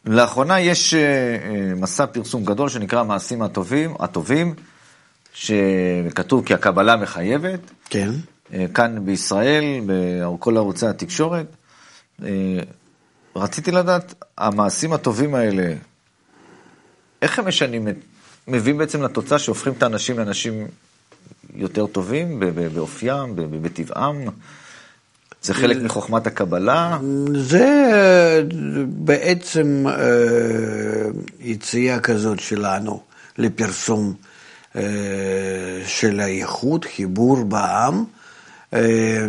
לאחרונה 0.05 0.61
יש 0.61 0.95
אה, 0.95 1.01
אה, 1.01 1.75
מסע 1.75 2.07
פרסום 2.07 2.45
גדול 2.45 2.69
שנקרא 2.69 3.01
המעשים 3.01 3.43
הטובים, 3.43 3.95
הטובים, 3.99 4.55
שכתוב 5.35 6.47
כי 6.47 6.55
הקבלה 6.55 6.97
מחייבת. 6.97 7.61
כן. 7.91 8.11
אה, 8.53 8.67
כאן 8.75 9.07
בישראל, 9.07 9.65
בכל 9.87 10.57
ערוצי 10.57 10.87
התקשורת. 10.87 11.47
רציתי 13.37 13.71
לדעת, 13.71 14.15
המעשים 14.39 14.93
הטובים 14.93 15.35
האלה, 15.35 15.75
איך 17.23 17.39
הם 17.39 17.49
משנים, 17.49 17.89
מביאים 18.49 18.79
בעצם 18.79 19.03
לתוצאה 19.03 19.39
שהופכים 19.39 19.73
את 19.73 19.83
האנשים 19.83 20.19
לאנשים 20.19 20.67
יותר 21.55 21.87
טובים 21.87 22.41
באופיים, 22.75 23.37
בטבעם? 23.63 24.25
זה 25.43 25.55
חלק 25.55 25.77
מחוכמת 25.77 26.27
הקבלה? 26.27 26.99
זה 27.35 27.67
בעצם 28.87 29.85
אה, 29.89 29.95
יציאה 31.41 32.01
כזאת 32.01 32.41
שלנו 32.41 33.03
לפרסום 33.39 34.15
אה, 34.77 34.83
של 35.87 36.21
האיחוד, 36.21 36.85
חיבור 36.85 37.45
בעם, 37.45 38.05
אה, 38.75 39.27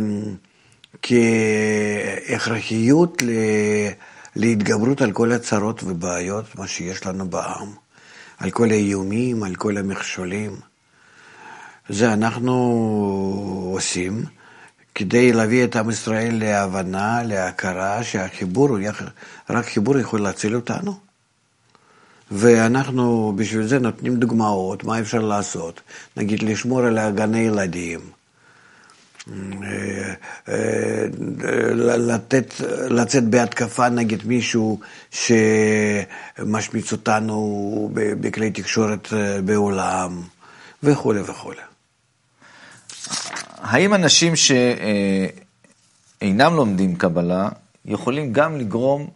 כהכרחיות 2.27 3.23
להתגברות 4.35 5.01
על 5.01 5.11
כל 5.11 5.31
הצרות 5.31 5.83
ובעיות, 5.83 6.45
מה 6.55 6.67
שיש 6.67 7.05
לנו 7.05 7.29
בעם, 7.29 7.67
על 8.37 8.51
כל 8.51 8.69
האיומים, 8.69 9.43
על 9.43 9.55
כל 9.55 9.77
המכשולים. 9.77 10.68
זה 11.89 12.13
אנחנו 12.13 12.53
עושים 13.73 14.23
כדי 14.95 15.33
להביא 15.33 15.63
את 15.63 15.75
עם 15.75 15.89
ישראל 15.89 16.39
להבנה, 16.39 17.23
להכרה 17.23 18.03
שהחיבור, 18.03 18.69
רק 19.49 19.65
חיבור 19.65 19.99
יכול 19.99 20.21
להציל 20.21 20.55
אותנו. 20.55 21.09
ואנחנו 22.31 23.33
בשביל 23.35 23.67
זה 23.67 23.79
נותנים 23.79 24.15
דוגמאות, 24.15 24.83
מה 24.83 24.99
אפשר 24.99 25.19
לעשות. 25.19 25.81
נגיד, 26.17 26.43
לשמור 26.43 26.79
על 26.81 27.11
גני 27.11 27.39
ילדים. 27.39 27.99
אה, 29.63 30.13
אה, 30.49 31.05
לתת, 31.97 32.53
לצאת 32.89 33.23
בהתקפה 33.23 33.89
נגד 33.89 34.27
מישהו 34.27 34.79
שמשמיץ 35.11 36.91
אותנו 36.91 37.89
בכלי 37.93 38.51
תקשורת 38.51 39.13
אה, 39.13 39.41
בעולם, 39.41 40.21
וכולי 40.83 41.21
וכולי. 41.21 41.68
האם 43.57 43.93
אנשים 43.93 44.33
שאינם 44.35 45.35
לומדים 46.55 46.95
קבלה 46.95 47.49
יכולים 47.85 48.33
גם 48.33 48.57
לגרום 48.57 49.07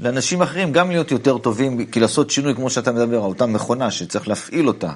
לאנשים 0.00 0.42
אחרים 0.42 0.72
גם 0.72 0.90
להיות 0.90 1.10
יותר 1.10 1.38
טובים, 1.38 1.86
כי 1.86 2.00
לעשות 2.00 2.30
שינוי 2.30 2.54
כמו 2.54 2.70
שאתה 2.70 2.92
מדבר, 2.92 3.18
אותה 3.18 3.46
מכונה 3.46 3.90
שצריך 3.90 4.28
להפעיל 4.28 4.68
אותה, 4.68 4.92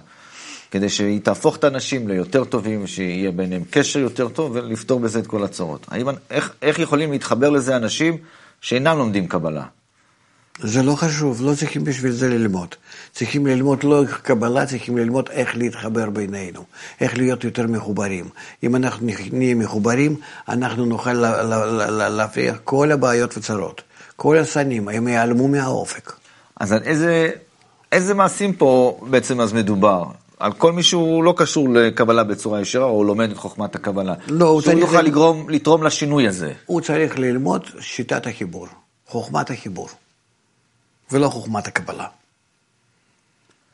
כדי 0.70 0.88
שהיא 0.88 1.20
תהפוך 1.20 1.56
את 1.56 1.64
האנשים 1.64 2.08
ליותר 2.08 2.44
טובים, 2.44 2.86
שיהיה 2.86 3.30
ביניהם 3.30 3.62
קשר 3.70 3.98
יותר 3.98 4.28
טוב 4.28 4.52
ולפתור 4.54 5.00
בזה 5.00 5.18
את 5.18 5.26
כל 5.26 5.44
הצרות. 5.44 5.86
האם, 5.88 6.08
איך, 6.30 6.52
איך 6.62 6.78
יכולים 6.78 7.12
להתחבר 7.12 7.50
לזה 7.50 7.76
אנשים 7.76 8.16
שאינם 8.60 8.98
לומדים 8.98 9.28
קבלה? 9.28 9.64
זה 10.60 10.82
לא 10.82 10.94
חשוב, 10.94 11.42
לא 11.42 11.54
צריכים 11.54 11.84
בשביל 11.84 12.12
זה 12.12 12.28
ללמוד. 12.28 12.74
צריכים 13.12 13.46
ללמוד 13.46 13.84
לא 13.84 14.04
קבלה, 14.22 14.66
צריכים 14.66 14.98
ללמוד 14.98 15.28
איך 15.30 15.56
להתחבר 15.56 16.10
בינינו, 16.10 16.64
איך 17.00 17.16
להיות 17.16 17.44
יותר 17.44 17.66
מחוברים. 17.66 18.28
אם 18.62 18.76
אנחנו 18.76 19.06
נהיה 19.32 19.54
מחוברים, 19.54 20.16
אנחנו 20.48 20.86
נוכל 20.86 21.12
להפריח 22.10 22.56
כל 22.64 22.92
הבעיות 22.92 23.38
וצרות. 23.38 23.82
כל 24.16 24.38
השנים, 24.38 24.88
הם 24.88 25.08
ייעלמו 25.08 25.48
מהאופק. 25.48 26.12
אז 26.60 26.72
על 26.72 26.80
איזה, 26.84 27.30
איזה 27.92 28.14
מעשים 28.14 28.52
פה 28.52 29.00
בעצם 29.10 29.40
אז 29.40 29.52
מדובר? 29.52 30.04
על 30.38 30.52
כל 30.52 30.72
מי 30.72 30.82
שהוא 30.82 31.24
לא 31.24 31.34
קשור 31.36 31.68
לקבלה 31.68 32.24
בצורה 32.24 32.60
ישירה, 32.60 32.84
או 32.84 33.04
לומד 33.04 33.30
את 33.30 33.36
חוכמת 33.36 33.74
הקבלה. 33.74 34.14
לא, 34.28 34.48
הוא 34.48 34.62
צריך... 34.62 34.72
שהוא 34.72 34.80
יוכל 34.80 35.02
לגרום, 35.02 35.50
לתרום 35.50 35.84
לשינוי 35.84 36.28
הזה. 36.28 36.52
הוא 36.66 36.80
צריך 36.80 37.18
ללמוד 37.18 37.66
שיטת 37.80 38.26
החיבור, 38.26 38.66
חוכמת 39.06 39.50
החיבור, 39.50 39.88
ולא 41.12 41.28
חוכמת 41.28 41.66
הקבלה. 41.66 42.06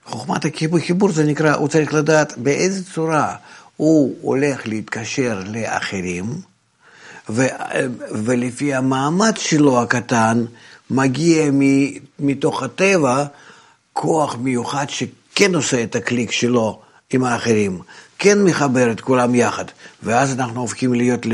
חוכמת 0.05 0.45
החיבור 0.45 1.13
זה 1.13 1.25
נקרא, 1.25 1.55
הוא 1.55 1.69
צריך 1.69 1.95
לדעת 1.95 2.39
באיזה 2.39 2.93
צורה 2.95 3.37
הוא 3.77 4.17
הולך 4.21 4.67
להתקשר 4.67 5.43
לאחרים, 5.47 6.25
ו, 7.29 7.47
ולפי 8.11 8.75
המעמד 8.75 9.37
שלו 9.37 9.83
הקטן, 9.83 10.45
מגיע 10.91 11.51
מתוך 12.19 12.63
הטבע 12.63 13.25
כוח 13.93 14.37
מיוחד 14.37 14.87
שכן 14.89 15.55
עושה 15.55 15.83
את 15.83 15.97
הקליק 15.97 16.31
שלו 16.31 16.83
עם 17.13 17.25
האחרים, 17.25 17.79
כן 18.19 18.43
מחבר 18.43 18.91
את 18.91 19.01
כולם 19.01 19.35
יחד, 19.35 19.65
ואז 20.03 20.33
אנחנו 20.35 20.61
הופכים 20.61 20.95
להיות 20.95 21.27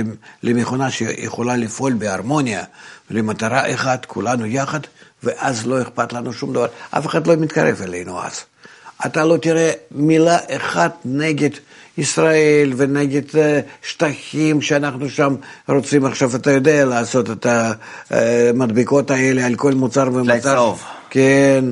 למכונה 0.43 0.91
שיכולה 0.91 1.57
לפעול 1.57 1.93
בהרמוניה, 1.93 2.65
למטרה 3.11 3.75
אחת, 3.75 4.05
כולנו 4.05 4.47
יחד, 4.47 4.81
ואז 5.23 5.67
לא 5.67 5.83
אכפת 5.83 6.13
לנו 6.13 6.33
שום 6.33 6.53
דבר, 6.53 6.67
אף 6.91 7.07
אחד 7.07 7.27
לא 7.27 7.37
מתקרב 7.37 7.83
אלינו 7.83 8.23
אז. 8.23 8.41
אתה 9.07 9.25
לא 9.25 9.37
תראה 9.37 9.73
מילה 9.91 10.39
אחת 10.57 10.97
נגד 11.05 11.51
ישראל 11.99 12.73
ונגד 12.77 13.37
אה, 13.37 13.61
שטחים 13.83 14.63
שאנחנו 14.63 15.11
שם 15.11 15.35
רוצים 15.69 16.05
עכשיו, 16.05 16.37
אתה 16.37 16.51
יודע, 16.51 16.85
לעשות 16.85 17.31
את 17.31 17.47
המדבקות 18.11 19.11
האלה 19.11 19.47
על 19.47 19.55
כל 19.55 19.73
מוצר 19.73 20.09
ומוצר. 20.13 20.75
כן. 21.11 21.65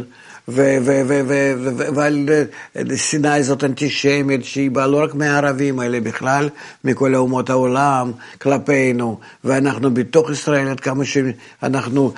ועל 0.48 2.28
אה, 2.76 2.96
שנאה 2.96 3.34
הזאת 3.34 3.64
אנטישמית 3.64 4.44
שהיא 4.44 4.70
באה 4.70 4.86
לא 4.86 5.02
רק 5.02 5.14
מהערבים 5.14 5.78
האלה 5.78 6.00
בכלל, 6.00 6.48
מכל 6.84 7.14
אומות 7.14 7.50
העולם 7.50 8.12
כלפינו, 8.42 9.18
ואנחנו 9.44 9.94
בתוך 9.94 10.30
ישראל 10.30 10.68
עד 10.68 10.80
כמה 10.80 11.04
שאנחנו, 11.04 12.12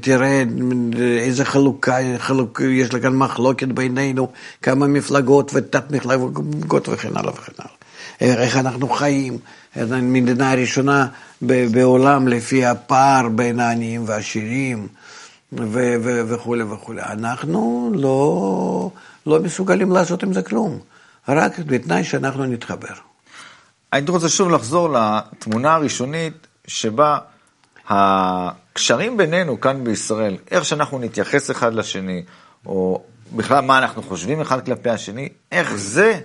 תראה 0.00 0.42
איזה 1.18 1.44
חלוקה, 1.44 1.96
חלוק, 2.18 2.60
יש 2.70 2.88
כאן 2.88 3.16
מחלוקת 3.16 3.68
בינינו, 3.68 4.28
כמה 4.62 4.86
מפלגות 4.86 5.50
ותת 5.54 5.90
מפלגות 5.90 6.88
וכן 6.88 7.16
הלאה 7.16 7.32
וכן 7.32 7.52
הלאה. 7.58 7.72
איך 8.20 8.56
אנחנו 8.56 8.88
חיים, 8.88 9.38
המדינה 9.76 10.52
הראשונה 10.52 11.06
בעולם 11.42 12.28
לפי 12.28 12.66
הפער 12.66 13.28
בין 13.28 13.60
העניים 13.60 14.04
והעשירים. 14.06 14.88
וכולי 15.52 16.62
וכולי. 16.62 17.02
אנחנו 17.02 17.90
לא, 17.94 18.90
לא 19.26 19.40
מסוגלים 19.40 19.92
לעשות 19.92 20.22
עם 20.22 20.32
זה 20.32 20.42
כלום, 20.42 20.78
רק 21.28 21.58
בתנאי 21.58 22.04
שאנחנו 22.04 22.44
נתחבר. 22.44 22.94
הייתי 23.92 24.10
רוצה 24.10 24.28
שוב 24.28 24.50
לחזור 24.50 24.88
לתמונה 24.90 25.74
הראשונית 25.74 26.46
שבה 26.66 27.18
הקשרים 27.88 29.16
בינינו 29.16 29.60
כאן 29.60 29.84
בישראל, 29.84 30.36
איך 30.50 30.64
שאנחנו 30.64 30.98
נתייחס 30.98 31.50
אחד 31.50 31.74
לשני, 31.74 32.22
או 32.66 33.02
בכלל 33.32 33.60
מה 33.60 33.78
אנחנו 33.78 34.02
חושבים 34.02 34.40
אחד 34.40 34.64
כלפי 34.64 34.90
השני, 34.90 35.28
איך 35.52 35.74
זה 35.76 36.20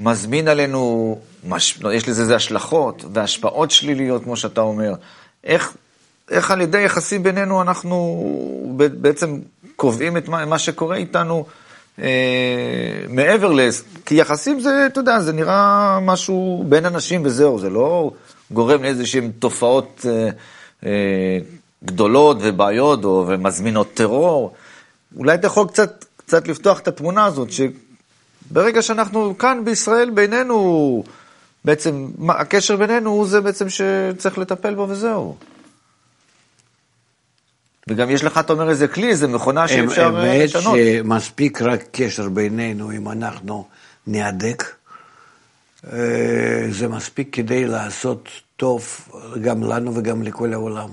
מזמין 0.00 0.48
עלינו, 0.48 1.18
מש... 1.44 1.78
יש 1.92 2.08
לזה 2.08 2.36
השלכות 2.36 3.04
והשפעות 3.12 3.70
שליליות, 3.70 4.24
כמו 4.24 4.36
שאתה 4.36 4.60
אומר. 4.60 4.94
איך 5.44 5.76
איך 6.30 6.50
על 6.50 6.60
ידי 6.60 6.80
יחסים 6.80 7.22
בינינו 7.22 7.62
אנחנו 7.62 8.76
בעצם 8.76 9.38
קובעים 9.76 10.16
את 10.16 10.28
מה, 10.28 10.44
מה 10.44 10.58
שקורה 10.58 10.96
איתנו 10.96 11.46
אה, 12.02 13.04
מעבר 13.08 13.52
ל... 13.52 13.60
כי 14.06 14.14
יחסים 14.14 14.60
זה, 14.60 14.86
אתה 14.86 15.00
יודע, 15.00 15.20
זה 15.20 15.32
נראה 15.32 15.98
משהו 16.00 16.64
בין 16.68 16.86
אנשים 16.86 17.22
וזהו, 17.24 17.58
זה 17.58 17.70
לא 17.70 18.10
גורם 18.50 18.82
לאיזשהן 18.82 19.30
תופעות 19.38 20.06
אה, 20.08 20.28
אה, 20.86 21.38
גדולות 21.84 22.36
ובעיות 22.40 23.04
או, 23.04 23.24
ומזמינות 23.28 23.94
טרור. 23.94 24.54
אולי 25.16 25.34
אתה 25.34 25.46
יכול 25.46 25.68
קצת, 25.68 26.04
קצת 26.16 26.48
לפתוח 26.48 26.78
את 26.78 26.88
התמונה 26.88 27.24
הזאת, 27.24 27.48
שברגע 27.52 28.82
שאנחנו 28.82 29.38
כאן 29.38 29.64
בישראל 29.64 30.10
בינינו, 30.10 31.04
בעצם 31.64 32.08
הקשר 32.28 32.76
בינינו 32.76 33.10
הוא 33.10 33.26
זה 33.26 33.40
בעצם 33.40 33.66
שצריך 33.68 34.38
לטפל 34.38 34.74
בו 34.74 34.86
וזהו. 34.88 35.36
וגם 37.88 38.10
יש 38.10 38.24
לך, 38.24 38.38
אתה 38.38 38.52
אומר, 38.52 38.70
איזה 38.70 38.88
כלי, 38.88 39.08
איזה 39.08 39.28
מכונה 39.28 39.68
שאפשר 39.68 40.16
אה, 40.16 40.44
לשנות. 40.44 40.74
האמת 40.74 41.02
שמספיק 41.04 41.62
רק 41.62 41.84
קשר 41.92 42.28
בינינו, 42.28 42.92
אם 42.92 43.08
אנחנו 43.08 43.68
נהדק, 44.06 44.64
אה, 45.92 46.66
זה 46.70 46.88
מספיק 46.88 47.28
כדי 47.32 47.66
לעשות 47.66 48.28
טוב 48.56 49.08
גם 49.40 49.62
לנו 49.62 49.94
וגם 49.94 50.22
לכל 50.22 50.52
העולם. 50.52 50.90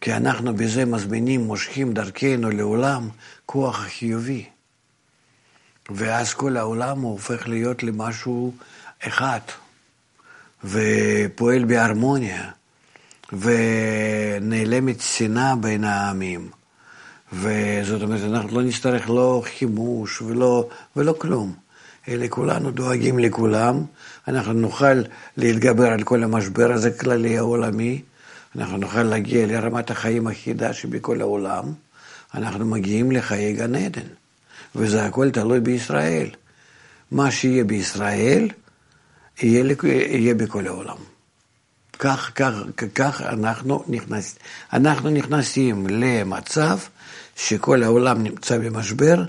כי 0.00 0.12
אנחנו 0.12 0.54
בזה 0.54 0.84
מזמינים, 0.84 1.40
מושכים 1.40 1.92
דרכנו 1.92 2.50
לעולם 2.50 3.08
כוח 3.46 3.76
חיובי. 3.76 4.44
ואז 5.90 6.34
כל 6.34 6.56
העולם 6.56 7.00
הופך 7.00 7.48
להיות 7.48 7.82
למשהו 7.82 8.54
אחד, 9.06 9.40
ופועל 10.64 11.64
בהרמוניה. 11.64 12.50
ונעלמת 13.32 15.00
שנאה 15.00 15.56
בין 15.56 15.84
העמים. 15.84 16.48
וזאת 17.32 18.02
אומרת, 18.02 18.20
אנחנו 18.24 18.60
לא 18.60 18.62
נצטרך 18.62 19.10
לא 19.10 19.42
חימוש 19.44 20.22
ולא, 20.22 20.68
ולא 20.96 21.14
כלום, 21.18 21.54
אלא 22.08 22.26
כולנו 22.30 22.70
דואגים 22.70 23.18
לכולם, 23.18 23.84
אנחנו 24.28 24.52
נוכל 24.52 25.02
להתגבר 25.36 25.86
על 25.86 26.02
כל 26.02 26.24
המשבר 26.24 26.72
הזה 26.72 26.90
כללי 26.90 27.38
העולמי, 27.38 28.02
אנחנו 28.56 28.76
נוכל 28.76 29.02
להגיע 29.02 29.46
לרמת 29.46 29.90
החיים 29.90 30.28
אחידה 30.28 30.72
שבכל 30.72 31.20
העולם, 31.20 31.64
אנחנו 32.34 32.66
מגיעים 32.66 33.12
לחיי 33.12 33.52
גן 33.52 33.74
עדן, 33.74 34.06
וזה 34.76 35.04
הכל 35.04 35.30
תלוי 35.30 35.60
בישראל. 35.60 36.26
מה 37.10 37.30
שיהיה 37.30 37.64
בישראל, 37.64 38.48
יהיה, 39.42 39.74
יהיה 39.84 40.34
בכל 40.34 40.66
העולם. 40.66 41.11
כך, 42.04 42.30
כך, 42.34 42.52
כך 42.94 43.20
אנחנו, 43.20 43.84
נכנס, 43.88 44.38
אנחנו 44.72 45.10
נכנסים 45.10 45.86
למצב 45.90 46.78
שכל 47.36 47.82
העולם 47.82 48.22
נמצא 48.22 48.58
במשבר, 48.58 49.24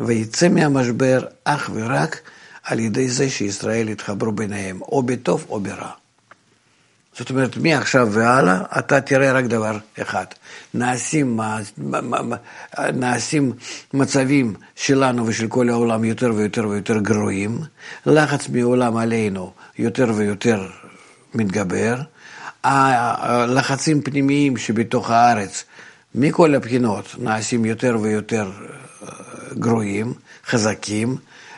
ויצא 0.00 0.48
מהמשבר 0.48 1.24
אך 1.44 1.70
ורק 1.74 2.20
על 2.64 2.78
ידי 2.78 3.08
זה 3.08 3.30
שישראל 3.30 3.88
יתחברו 3.88 4.32
ביניהם, 4.32 4.82
או 4.82 5.02
בטוב 5.02 5.46
או 5.48 5.60
ברע. 5.60 5.90
זאת 7.18 7.30
אומרת, 7.30 7.56
מעכשיו 7.56 8.08
והלאה 8.12 8.62
אתה 8.78 9.00
תראה 9.00 9.32
רק 9.32 9.44
דבר 9.44 9.78
אחד. 10.02 10.24
נעשים, 10.74 11.40
נעשים 12.94 13.52
מצבים 13.94 14.54
שלנו 14.74 15.26
ושל 15.26 15.48
כל 15.48 15.68
העולם 15.68 16.04
יותר 16.04 16.34
ויותר 16.34 16.68
ויותר 16.68 16.98
גרועים, 16.98 17.58
לחץ 18.06 18.48
מעולם 18.48 18.96
עלינו 18.96 19.52
יותר 19.78 20.12
ויותר 20.16 20.66
מתגבר, 21.34 22.00
הלחצים 22.64 24.02
פנימיים 24.02 24.56
שבתוך 24.56 25.10
הארץ 25.10 25.64
מכל 26.14 26.54
הבחינות 26.54 27.14
נעשים 27.18 27.64
יותר 27.64 27.96
ויותר 28.00 28.50
אה, 28.50 29.08
גרועים, 29.58 30.14
חזקים, 30.46 31.16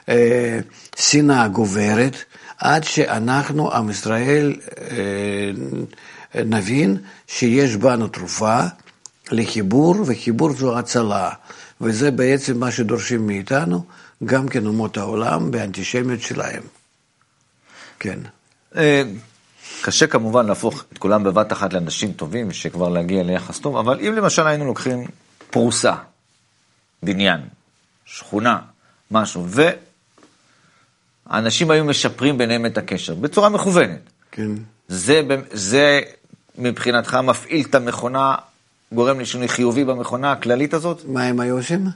אה, 0.09 0.59
שנאה 0.97 1.49
גוברת, 1.49 2.17
עד 2.59 2.85
שאנחנו, 2.85 3.73
עם 3.73 3.91
ישראל, 3.91 4.57
אה, 4.91 6.45
נבין 6.45 6.97
שיש 7.27 7.77
בנו 7.77 8.09
תרופה 8.09 8.61
לחיבור, 9.31 9.95
וחיבור 10.07 10.53
זו 10.53 10.79
הצלה. 10.79 11.31
וזה 11.81 12.11
בעצם 12.11 12.59
מה 12.59 12.71
שדורשים 12.71 13.27
מאיתנו, 13.27 13.85
גם 14.25 14.49
כן 14.49 14.67
אומות 14.67 14.97
העולם, 14.97 15.51
באנטישמיות 15.51 16.21
שלהם. 16.21 16.63
כן. 17.99 18.19
קשה 19.83 20.07
כמובן 20.07 20.47
להפוך 20.47 20.85
את 20.93 20.99
כולם 20.99 21.25
בבת 21.25 21.53
אחת 21.53 21.73
לאנשים 21.73 22.13
טובים, 22.13 22.53
שכבר 22.53 22.89
להגיע 22.89 23.23
ליחס 23.23 23.59
טוב, 23.59 23.77
אבל 23.77 24.01
אם 24.01 24.15
למשל 24.15 24.47
היינו 24.47 24.65
לוקחים 24.65 25.07
פרוסה, 25.51 25.95
בניין, 27.03 27.41
שכונה, 28.05 28.59
משהו, 29.11 29.47
ואנשים 31.31 31.71
היו 31.71 31.85
משפרים 31.85 32.39
ביניהם 32.39 32.67
את 32.67 32.79
הקשר, 32.79 33.15
בצורה 33.15 33.49
מכוונת. 33.49 34.01
כן. 34.33 34.51
זה, 34.89 35.23
זה 35.51 36.01
מבחינתך 36.59 37.15
מפעיל 37.15 37.67
את 37.71 37.75
המכונה, 37.75 38.35
גורם 38.93 39.21
לשינוי 39.21 39.49
חיובי 39.49 39.85
במכונה 39.85 40.33
הכללית 40.33 40.75
הזאת? 40.75 41.03
מה 41.07 41.25
הם 41.25 41.41
היו 41.41 41.57
עושים? 41.57 41.87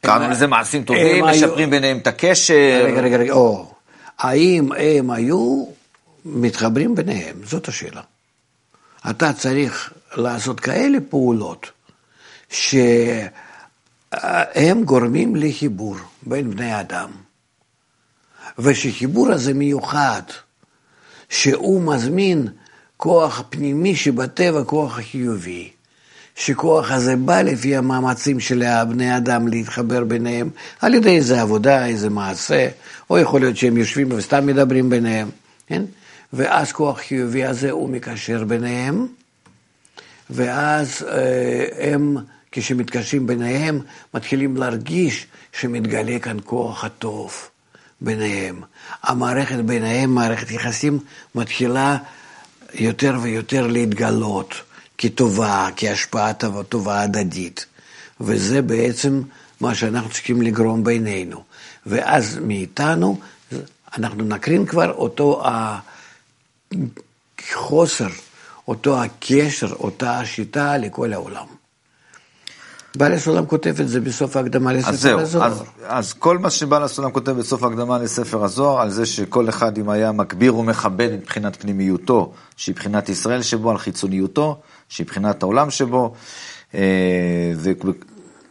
קראנו 0.00 0.30
לזה 0.30 0.46
מעשים 0.46 0.84
טובים, 0.84 1.24
משפרים 1.24 1.70
ביניהם 1.70 1.98
את 1.98 2.06
הקשר. 2.06 2.82
רגע, 2.84 3.00
רגע, 3.00 3.16
רגע, 3.16 3.32
או. 3.32 3.71
האם 4.22 4.72
הם 4.72 5.10
היו 5.10 5.64
מתחברים 6.24 6.94
ביניהם? 6.94 7.36
זאת 7.44 7.68
השאלה. 7.68 8.02
אתה 9.10 9.32
צריך 9.32 9.92
לעשות 10.14 10.60
כאלה 10.60 10.98
פעולות 11.08 11.70
שהם 12.48 13.24
גורמים 14.84 15.36
לחיבור 15.36 15.96
בין 16.22 16.50
בני 16.50 16.80
אדם, 16.80 17.10
ושחיבור 18.58 19.32
הזה 19.32 19.54
מיוחד, 19.54 20.22
שהוא 21.28 21.82
מזמין 21.82 22.48
כוח 22.96 23.42
פנימי 23.50 23.96
שבטבע, 23.96 24.64
כוח 24.64 24.94
חיובי. 24.94 25.72
שכוח 26.36 26.90
הזה 26.90 27.16
בא 27.16 27.42
לפי 27.42 27.76
המאמצים 27.76 28.40
של 28.40 28.64
בני 28.88 29.16
אדם 29.16 29.48
להתחבר 29.48 30.04
ביניהם, 30.04 30.50
על 30.80 30.94
ידי 30.94 31.16
איזה 31.16 31.42
עבודה, 31.42 31.86
איזה 31.86 32.10
מעשה, 32.10 32.68
או 33.10 33.18
יכול 33.18 33.40
להיות 33.40 33.56
שהם 33.56 33.76
יושבים 33.76 34.12
וסתם 34.12 34.46
מדברים 34.46 34.90
ביניהם, 34.90 35.30
כן? 35.66 35.82
ואז 36.32 36.72
כוח 36.72 36.98
חיובי 36.98 37.44
הזה 37.44 37.70
הוא 37.70 37.88
מקשר 37.88 38.44
ביניהם, 38.44 39.06
ואז 40.30 41.06
אה, 41.08 41.92
הם, 41.92 42.16
כשמתקשרים 42.52 43.26
ביניהם, 43.26 43.80
מתחילים 44.14 44.56
להרגיש 44.56 45.26
שמתגלה 45.52 46.18
כאן 46.18 46.36
כוח 46.44 46.84
הטוב 46.84 47.32
ביניהם. 48.00 48.60
המערכת 49.02 49.58
ביניהם, 49.58 50.14
מערכת 50.14 50.50
יחסים, 50.50 50.98
מתחילה 51.34 51.96
יותר 52.74 53.18
ויותר 53.22 53.66
להתגלות. 53.66 54.54
כטובה, 55.02 55.68
כהשפעה 55.76 56.32
טובה 56.68 57.02
הדדית. 57.02 57.66
וזה 58.20 58.62
בעצם 58.62 59.22
מה 59.60 59.74
שאנחנו 59.74 60.10
צריכים 60.10 60.42
לגרום 60.42 60.84
בינינו. 60.84 61.42
ואז 61.86 62.38
מאיתנו 62.42 63.18
אנחנו 63.98 64.24
נקרין 64.24 64.66
כבר 64.66 64.92
אותו 64.92 65.42
החוסר, 67.38 68.08
אותו 68.68 69.02
הקשר, 69.02 69.72
אותה 69.72 70.18
השיטה 70.18 70.76
לכל 70.76 71.12
העולם. 71.12 71.46
בעל 72.96 73.12
הסולם 73.12 73.46
כותב 73.46 73.80
את 73.80 73.88
זה 73.88 74.00
בסוף 74.00 74.36
ההקדמה 74.36 74.72
לספר 74.72 74.90
אז 74.90 75.04
הזוהר. 75.06 75.46
אז, 75.46 75.62
אז 75.84 76.12
כל 76.12 76.38
מה 76.38 76.50
שבעל 76.50 76.82
הסולם 76.82 77.10
כותב 77.10 77.32
בסוף 77.32 77.62
ההקדמה 77.62 77.98
לספר 77.98 78.44
הזוהר, 78.44 78.80
על 78.80 78.90
זה 78.90 79.06
שכל 79.06 79.48
אחד 79.48 79.78
אם 79.78 79.90
היה 79.90 80.12
מגביר 80.12 80.56
ומכבד 80.56 81.08
מבחינת 81.12 81.56
פנימיותו, 81.56 82.32
שהיא 82.56 82.74
בחינת 82.74 83.08
ישראל 83.08 83.42
שבו, 83.42 83.70
על 83.70 83.78
חיצוניותו, 83.78 84.60
שהיא 84.92 85.06
בחינת 85.06 85.42
העולם 85.42 85.70
שבו, 85.70 86.14
אה, 86.74 86.80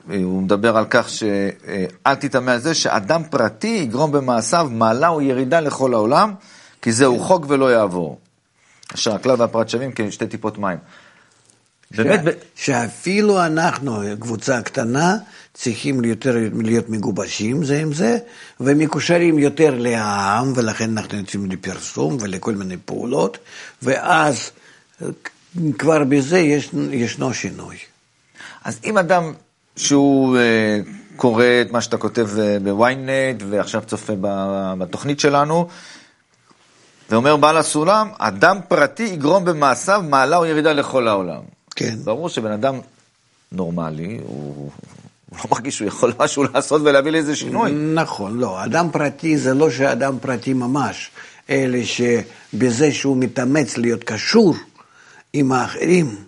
והוא 0.07 0.41
מדבר 0.41 0.77
על 0.77 0.85
כך 0.89 1.09
שאל 1.09 2.15
תטמא 2.19 2.51
על 2.51 2.59
זה 2.59 2.73
שאדם 2.73 3.23
פרטי 3.29 3.79
יגרום 3.83 4.11
במעשיו 4.11 4.67
מעלה 4.71 5.07
או 5.07 5.21
ירידה 5.21 5.59
לכל 5.59 5.93
העולם, 5.93 6.33
כי 6.81 6.91
זהו 6.91 7.19
חוק 7.19 7.45
ולא 7.47 7.73
יעבור. 7.73 8.19
אשר 8.93 9.15
הכלל 9.15 9.35
והפרט 9.39 9.69
שווים 9.69 9.91
כשתי 9.95 10.27
טיפות 10.27 10.57
מים. 10.57 10.77
באמת... 11.91 12.23
שאפילו 12.55 13.45
אנחנו, 13.45 14.01
קבוצה 14.19 14.61
קטנה, 14.61 15.17
צריכים 15.53 16.05
יותר 16.05 16.37
להיות 16.63 16.89
מגובשים 16.89 17.63
זה 17.63 17.79
עם 17.79 17.93
זה, 17.93 18.17
ומקושרים 18.59 19.39
יותר 19.39 19.75
לעם, 19.77 20.53
ולכן 20.55 20.97
אנחנו 20.97 21.17
יוצאים 21.17 21.51
לפרסום 21.51 22.17
ולכל 22.19 22.55
מיני 22.55 22.77
פעולות, 22.85 23.37
ואז 23.81 24.51
כבר 25.77 26.03
בזה 26.03 26.39
יש, 26.39 26.69
ישנו 26.91 27.33
שינוי. 27.33 27.77
אז 28.63 28.79
אם 28.83 28.97
אדם 28.97 29.33
שהוא 29.75 30.37
uh, 30.37 30.39
קורא 31.15 31.45
את 31.61 31.71
מה 31.71 31.81
שאתה 31.81 31.97
כותב 31.97 32.29
uh, 32.35 32.63
בוויינט 32.63 33.43
ועכשיו 33.49 33.81
צופה 33.87 34.13
בתוכנית 34.77 35.19
שלנו, 35.19 35.67
ואומר 37.09 37.37
בעל 37.37 37.57
הסולם, 37.57 38.09
אדם 38.17 38.57
פרטי 38.67 39.03
יגרום 39.03 39.45
במעשיו 39.45 40.03
מעלה 40.09 40.37
או 40.37 40.45
ירידה 40.45 40.73
לכל 40.73 41.07
העולם. 41.07 41.41
כן. 41.75 41.95
ברור 42.03 42.29
שבן 42.29 42.51
אדם 42.51 42.79
נורמלי, 43.51 44.19
הוא, 44.23 44.71
הוא 45.29 45.37
לא 45.37 45.43
מרגיש 45.51 45.77
שהוא 45.77 45.87
יכול 45.87 46.13
משהו 46.19 46.43
לעשות 46.53 46.81
ולהביא 46.81 47.11
לאיזה 47.11 47.35
שינוי. 47.35 47.71
נכון, 47.71 48.37
לא. 48.37 48.65
אדם 48.65 48.91
פרטי 48.91 49.37
זה 49.37 49.53
לא 49.53 49.69
שאדם 49.69 50.17
פרטי 50.21 50.53
ממש, 50.53 51.11
אלא 51.49 51.79
שבזה 51.83 52.91
שהוא 52.91 53.17
מתאמץ 53.17 53.77
להיות 53.77 54.03
קשור 54.03 54.55
עם 55.33 55.51
האחרים, 55.51 56.25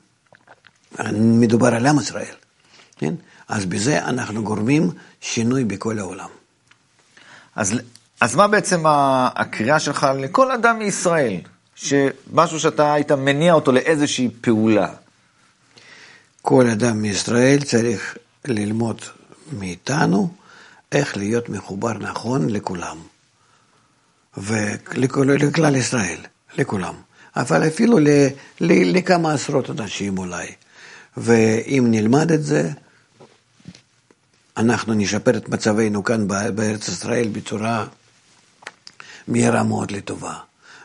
מדובר 1.13 1.68
על 1.68 1.86
עם 1.86 2.00
ישראל, 2.00 2.36
כן? 2.98 3.13
אז 3.48 3.66
בזה 3.66 4.06
אנחנו 4.06 4.44
גורמים 4.44 4.92
שינוי 5.22 5.63
בכל 5.63 6.00
העולם. 6.00 6.30
אז, 7.56 7.74
אז 8.22 8.36
מה 8.36 8.48
בעצם 8.48 8.84
הקריאה 8.86 9.80
שלך 9.80 10.08
לכל 10.20 10.52
אדם 10.52 10.80
מישראל, 10.80 11.42
שמשהו 11.76 12.60
שאתה 12.60 12.94
היית 12.94 13.12
מניע 13.12 13.54
אותו 13.54 13.72
לאיזושהי 13.72 14.30
פעולה? 14.42 14.94
כל 16.42 16.70
אדם 16.70 17.02
מישראל 17.02 17.63
צריך 17.63 18.18
ללמוד 18.46 19.02
מאיתנו 19.52 20.34
איך 20.92 21.18
להיות 21.18 21.50
מחובר 21.50 21.94
נכון 21.94 22.50
לכולם, 22.50 22.98
ולכלל 24.38 25.76
ישראל, 25.76 26.18
לכולם. 26.58 26.94
אבל 27.36 27.67
אפילו 27.67 28.00
ל, 28.00 28.08
ל, 28.62 28.98
לכמה 28.98 29.34
עשרות 29.34 29.69
אנשים 29.69 30.17
אולי. 30.17 30.48
ואם 31.17 31.88
נלמד 31.89 32.32
את 32.32 32.43
זה, 32.43 32.69
אנחנו 34.58 34.93
נשפר 34.93 35.38
את 35.38 35.50
מצבנו 35.50 36.04
כאן 36.04 36.28
בארץ 36.28 36.88
ישראל 36.88 37.28
בצורה 37.32 37.86
מהירה 39.28 39.63
מאוד 39.63 39.91
לטובה. 39.91 40.34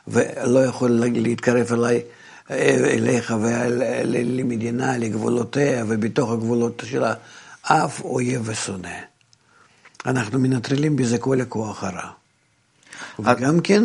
ולא 0.09 0.65
יכול 0.65 0.91
להתקרב 0.91 1.73
אליי, 1.73 2.03
אליך 2.51 3.35
ולמדינה, 3.41 4.99
לגבולותיה, 4.99 5.85
ובתוך 5.89 6.31
הגבולות 6.31 6.83
שלה 6.87 7.15
אף 7.63 8.01
אויב 8.01 8.43
ושונא. 8.45 8.99
אנחנו 10.07 10.39
מנטרלים 10.39 10.97
בזה 10.97 11.19
כל 11.19 11.41
הכוח 11.41 11.85
הרע. 11.85 12.11
וגם 13.19 13.61
כן, 13.61 13.85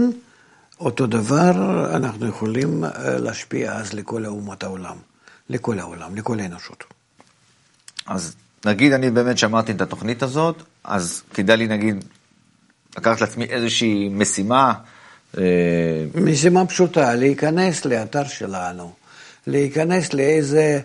אותו 0.80 1.08
דבר 1.08 1.52
אנחנו 1.96 2.28
יכולים 2.28 2.84
אה, 2.84 2.90
להשפיע 3.18 3.74
אז 3.74 3.94
לכל 3.94 4.26
אומות 4.26 4.64
העולם, 4.64 4.96
לכל 5.50 5.80
העולם, 5.80 6.16
לכל 6.16 6.40
האנושות. 6.40 6.84
אז 8.08 8.36
נגיד 8.66 8.94
אני 8.94 9.12
באמת 9.12 9.38
שמעתי 9.38 9.72
את 9.72 9.82
התוכנית 9.82 10.24
הזאת, 10.24 10.64
אז 10.84 11.22
כדאי 11.34 11.58
לי 11.58 11.68
נגיד 11.68 12.06
לקחת 12.98 13.22
לעצמי 13.22 13.46
איזושהי 13.46 14.10
משימה. 14.10 14.74
אה, 15.38 15.44
משימה 16.16 16.66
פשוטה, 16.66 17.16
להיכנס 17.16 17.86
לאתר 17.86 18.24
שלנו, 18.24 18.94
להיכנס 19.48 20.14
לאיזה 20.14 20.80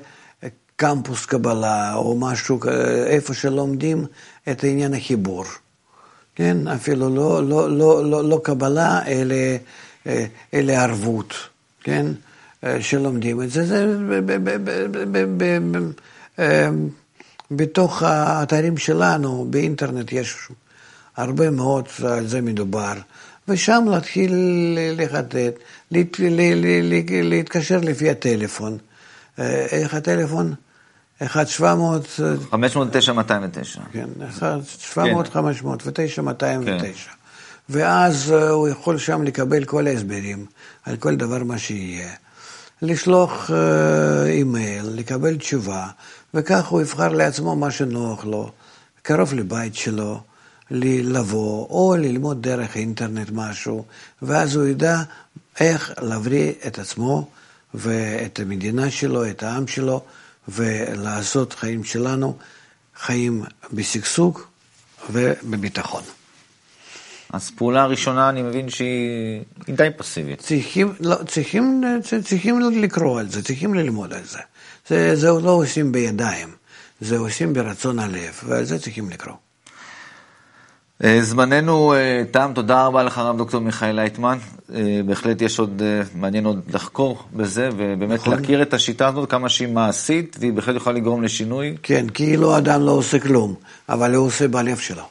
קמפוס 0.76 1.26
קבלה 1.26 1.94
או 1.94 2.18
משהו, 2.18 2.60
איפה 3.06 3.34
שלומדים 3.34 4.06
את 4.50 4.64
עניין 4.64 4.94
החיבור. 4.94 5.44
כן, 6.38 6.68
אפילו 6.68 7.14
לא, 7.14 7.48
לא, 7.48 7.78
לא, 7.78 8.10
לא, 8.10 8.28
לא 8.28 8.40
קבלה, 8.44 9.06
אלא 9.06 9.34
אה, 10.06 10.24
אלה 10.54 10.82
ערבות, 10.82 11.34
כן? 11.82 12.06
אה, 12.64 12.82
שלומדים 12.82 13.42
את 13.42 13.50
זה, 13.50 13.66
זה 13.66 13.86
בתוך 17.50 18.02
האתרים 18.02 18.76
שלנו, 18.76 19.46
באינטרנט 19.50 20.12
יש 20.12 20.48
הרבה 21.16 21.50
מאוד, 21.50 21.84
על 22.04 22.26
זה 22.26 22.40
מדובר, 22.40 22.94
ושם 23.48 23.84
להתחיל 23.90 24.32
לחטט, 24.96 25.54
להתקשר 27.10 27.80
לפי 27.82 28.10
הטלפון. 28.10 28.78
איך 29.38 29.94
הטלפון? 29.94 30.54
1 31.22 31.48
700... 31.48 32.20
509 32.50 33.12
209. 33.12 33.80
כן, 33.92 34.08
1 34.28 34.58
700 34.78 35.28
509 35.28 36.22
209. 36.22 37.10
ואז 37.68 38.30
הוא 38.30 38.68
יכול 38.68 38.98
שם 38.98 39.22
לקבל 39.22 39.64
כל 39.64 39.86
ההסברים 39.86 40.46
על 40.84 40.96
כל 40.96 41.16
דבר 41.16 41.44
מה 41.44 41.58
שיהיה. 41.58 42.10
לשלוח 42.82 43.50
אימייל, 44.26 44.86
לקבל 44.94 45.36
תשובה, 45.36 45.86
וכך 46.34 46.66
הוא 46.66 46.80
יבחר 46.80 47.08
לעצמו 47.08 47.56
מה 47.56 47.70
שנוח 47.70 48.24
לו, 48.24 48.50
קרוב 49.02 49.34
לבית 49.34 49.74
שלו, 49.74 50.20
לבוא, 50.70 51.66
או 51.70 51.96
ללמוד 51.98 52.42
דרך 52.42 52.76
האינטרנט 52.76 53.30
משהו, 53.32 53.84
ואז 54.22 54.56
הוא 54.56 54.66
ידע 54.66 55.02
איך 55.60 55.92
להבריא 56.00 56.52
את 56.66 56.78
עצמו 56.78 57.28
ואת 57.74 58.40
המדינה 58.40 58.90
שלו, 58.90 59.30
את 59.30 59.42
העם 59.42 59.66
שלו, 59.66 60.02
ולעשות 60.48 61.52
חיים 61.52 61.84
שלנו 61.84 62.38
חיים 62.96 63.44
בשגשוג 63.72 64.40
ובביטחון. 65.10 66.02
אז 67.32 67.50
פעולה 67.50 67.86
ראשונה, 67.86 68.28
אני 68.28 68.42
מבין 68.42 68.70
שהיא 68.70 69.44
די 69.68 69.88
פסיבית. 69.96 70.38
צריכים, 70.40 70.92
לא, 71.00 71.16
צריכים, 71.26 71.82
צריכים 72.24 72.60
לקרוא 72.60 73.20
על 73.20 73.28
זה, 73.28 73.42
צריכים 73.42 73.74
ללמוד 73.74 74.12
על 74.12 74.24
זה. 74.24 74.38
זה, 74.88 75.16
זה 75.16 75.28
לא 75.28 75.50
עושים 75.50 75.92
בידיים, 75.92 76.48
זה 77.00 77.18
עושים 77.18 77.52
ברצון 77.52 77.98
הלב, 77.98 78.40
ועל 78.44 78.64
זה 78.64 78.78
צריכים 78.78 79.10
לקרוא. 79.10 79.34
אה, 81.04 81.22
זמננו 81.22 81.94
אה, 81.94 82.22
תם, 82.30 82.52
תודה 82.54 82.86
רבה 82.86 83.02
לך 83.02 83.18
הרב 83.18 83.38
דוקטור 83.38 83.60
מיכאל 83.60 83.92
לייטמן. 83.92 84.38
אה, 84.74 85.00
בהחלט 85.06 85.42
יש 85.42 85.58
עוד, 85.58 85.82
מעניין 86.14 86.46
עוד 86.46 86.60
לחקור 86.74 87.22
בזה, 87.32 87.68
ובאמת 87.76 88.20
נכון. 88.20 88.40
להכיר 88.40 88.62
את 88.62 88.74
השיטה 88.74 89.08
הזאת, 89.08 89.30
כמה 89.30 89.48
שהיא 89.48 89.68
מעשית, 89.68 90.36
והיא 90.40 90.52
בהחלט 90.52 90.76
יכולה 90.76 90.96
לגרום 90.96 91.22
לשינוי. 91.22 91.76
כן, 91.82 92.06
כאילו 92.14 92.56
אדם 92.56 92.82
לא 92.82 92.90
עושה 92.90 93.18
כלום, 93.18 93.54
אבל 93.88 94.14
הוא 94.14 94.26
עושה 94.26 94.48
בלב 94.48 94.78
שלו. 94.78 95.02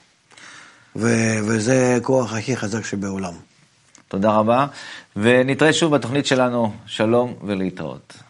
ו- 0.95 1.39
וזה 1.43 1.95
הכוח 1.95 2.33
הכי 2.33 2.55
חזק 2.55 2.85
שבעולם. 2.85 3.33
תודה 4.07 4.31
רבה, 4.31 4.65
ונתראה 5.15 5.73
שוב 5.73 5.95
בתוכנית 5.95 6.25
שלנו. 6.25 6.71
שלום 6.85 7.33
ולהתראות. 7.43 8.26